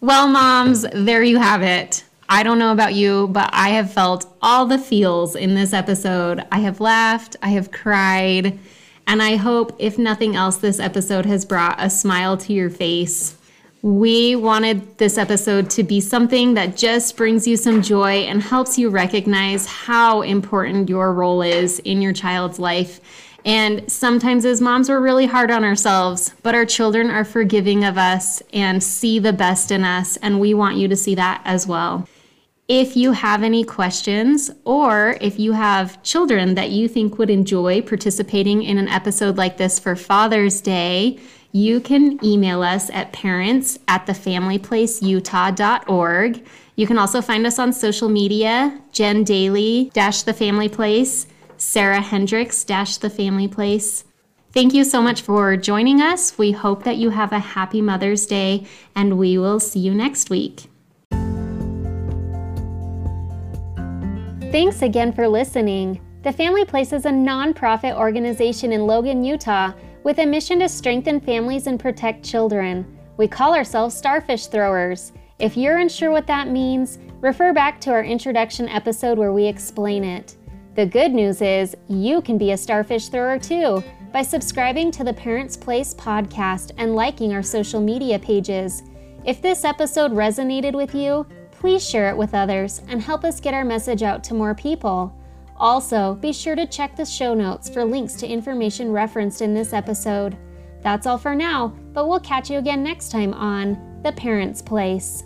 Well, 0.01 0.27
moms, 0.27 0.85
there 0.93 1.23
you 1.23 1.39
have 1.39 1.63
it. 1.63 2.05
I 2.29 2.43
don't 2.43 2.59
know 2.59 2.73
about 2.73 2.95
you, 2.95 3.29
but 3.29 3.51
I 3.53 3.71
have 3.71 3.93
felt 3.93 4.27
all 4.41 4.67
the 4.67 4.79
feels 4.79 5.37
in 5.37 5.55
this 5.55 5.73
episode. 5.73 6.45
I 6.51 6.61
have 6.61 6.81
laughed, 6.81 7.37
I 7.43 7.51
have 7.51 7.71
cried, 7.71 8.59
and 9.07 9.23
I 9.23 9.37
hope, 9.37 9.77
if 9.79 9.99
nothing 9.99 10.35
else, 10.35 10.57
this 10.57 10.81
episode 10.81 11.27
has 11.27 11.45
brought 11.45 11.77
a 11.79 11.91
smile 11.91 12.37
to 12.39 12.53
your 12.53 12.71
face. 12.71 13.37
We 13.83 14.37
wanted 14.37 14.97
this 14.99 15.19
episode 15.19 15.69
to 15.71 15.83
be 15.83 16.01
something 16.01 16.55
that 16.55 16.77
just 16.77 17.17
brings 17.17 17.49
you 17.49 17.57
some 17.57 17.83
joy 17.83 18.19
and 18.19 18.41
helps 18.41 18.79
you 18.79 18.91
recognize 18.91 19.67
how 19.67 20.23
important 20.23 20.89
your 20.89 21.13
role 21.13 21.43
is 21.43 21.81
in 21.81 22.01
your 22.01 22.13
child's 22.13 22.61
life. 22.61 23.01
And 23.45 23.91
sometimes, 23.91 24.45
as 24.45 24.61
moms, 24.61 24.89
we're 24.89 25.01
really 25.01 25.27
hard 25.27 25.51
on 25.51 25.65
ourselves, 25.65 26.33
but 26.45 26.55
our 26.55 26.65
children 26.65 27.11
are 27.11 27.25
forgiving 27.25 27.83
of 27.83 27.99
us 27.99 28.41
and 28.53 28.81
see 28.81 29.19
the 29.19 29.33
best 29.33 29.73
in 29.73 29.83
us, 29.83 30.17
and 30.19 30.39
we 30.39 30.55
want 30.55 30.77
you 30.77 30.87
to 30.87 30.95
see 30.95 31.17
that 31.17 31.43
as 31.45 31.67
well. 31.67 32.09
If 32.69 32.97
you 32.97 33.11
have 33.11 33.43
any 33.43 33.65
questions, 33.65 34.49
or 34.65 35.17
if 35.21 35.41
you 35.41 35.51
have 35.53 36.01
children 36.05 36.55
that 36.55 36.71
you 36.71 36.87
think 36.87 37.19
would 37.19 37.31
enjoy 37.31 37.83
participating 37.83 38.63
in 38.63 38.79
an 38.79 38.87
episode 38.87 39.37
like 39.37 39.57
this 39.57 39.81
for 39.81 39.97
Father's 39.97 40.61
Day, 40.61 41.19
you 41.53 41.81
can 41.81 42.23
email 42.25 42.63
us 42.63 42.89
at 42.91 43.13
parents 43.13 43.79
at 43.87 44.07
thefamilyplaceutah.org. 44.07 46.47
You 46.77 46.87
can 46.87 46.97
also 46.97 47.21
find 47.21 47.47
us 47.47 47.59
on 47.59 47.75
social 47.75 48.09
media, 48.09 48.81
Jen 48.93 49.23
Daly 49.23 49.91
dash 49.93 50.23
the 50.23 50.33
family 50.33 50.71
place, 50.71 51.27
Sara 51.59 52.01
Hendricks 52.01 52.65
dash 52.65 52.97
the 52.97 53.11
family 53.11 53.49
place. 53.49 54.05
Thank 54.53 54.73
you 54.73 54.85
so 54.85 55.03
much 55.03 55.21
for 55.21 55.55
joining 55.57 56.01
us. 56.01 56.39
We 56.39 56.53
hope 56.53 56.85
that 56.85 56.97
you 56.97 57.11
have 57.11 57.33
a 57.33 57.39
happy 57.39 57.83
Mother's 57.83 58.25
Day, 58.27 58.67
and 58.95 59.19
we 59.19 59.37
will 59.39 59.61
see 59.61 59.81
you 59.81 59.95
next 59.95 60.31
week. 60.31 60.71
Thanks 64.51 64.81
again 64.83 65.13
for 65.13 65.29
listening. 65.29 66.01
The 66.23 66.33
Family 66.33 66.65
Place 66.65 66.93
is 66.93 67.07
a 67.07 67.11
nonprofit 67.11 67.97
organization 67.97 68.73
in 68.73 68.87
Logan, 68.87 69.25
Utah 69.25 69.73
with 70.05 70.19
a 70.19 70.27
mission 70.27 70.61
to 70.61 70.69
strengthen 70.69 71.21
families 71.21 71.67
and 71.67 71.79
protect 71.79 72.25
children. 72.25 72.99
We 73.17 73.29
call 73.29 73.55
ourselves 73.55 73.97
Starfish 73.97 74.47
Throwers. 74.47 75.13
If 75.39 75.57
you're 75.57 75.79
unsure 75.79 76.11
what 76.11 76.27
that 76.27 76.49
means, 76.49 76.99
refer 77.21 77.53
back 77.53 77.81
to 77.83 77.91
our 77.91 78.05
introduction 78.05 78.69
episode 78.69 79.19
where 79.19 79.33
we 79.33 79.45
explain 79.47 80.05
it. 80.05 80.37
The 80.75 80.87
good 80.87 81.13
news 81.13 81.43
is 81.43 81.77
you 81.89 82.23
can 82.23 82.39
be 82.39 82.53
a 82.53 82.57
starfish 82.57 83.09
thrower 83.09 83.39
too 83.39 83.85
by 84.13 84.23
subscribing 84.23 84.91
to 84.93 85.05
the 85.05 85.13
Parents 85.13 85.57
Place 85.57 85.95
podcast 85.95 86.73
and 86.79 86.95
liking 86.95 87.33
our 87.33 87.43
social 87.43 87.81
media 87.81 88.19
pages. 88.19 88.83
If 89.25 89.41
this 89.41 89.65
episode 89.65 90.13
resonated 90.13 90.75
with 90.75 90.95
you, 90.95 91.27
please 91.51 91.89
share 91.89 92.11
it 92.11 92.17
with 92.17 92.35
others 92.35 92.83
and 92.89 93.01
help 93.01 93.25
us 93.25 93.41
get 93.41 93.55
our 93.55 93.65
message 93.65 94.03
out 94.03 94.25
to 94.25 94.35
more 94.35 94.55
people. 94.55 95.15
Also, 95.63 96.17
be 96.17 96.33
sure 96.33 96.57
to 96.57 96.67
check 96.67 96.97
the 96.97 97.07
show 97.07 97.35
notes 97.35 97.71
for 97.71 97.85
links 97.85 98.15
to 98.15 98.27
information 98.27 98.91
referenced 98.91 99.41
in 99.43 99.55
this 99.55 99.73
episode. 99.73 100.37
That's 100.83 101.07
all 101.07 101.19
for 101.19 101.37
now, 101.37 101.69
but 101.93 102.09
we'll 102.09 102.19
catch 102.19 102.51
you 102.51 102.59
again 102.59 102.83
next 102.83 103.13
time 103.13 103.33
on 103.33 104.01
The 104.03 104.11
Parents 104.11 104.61
Place. 104.61 105.23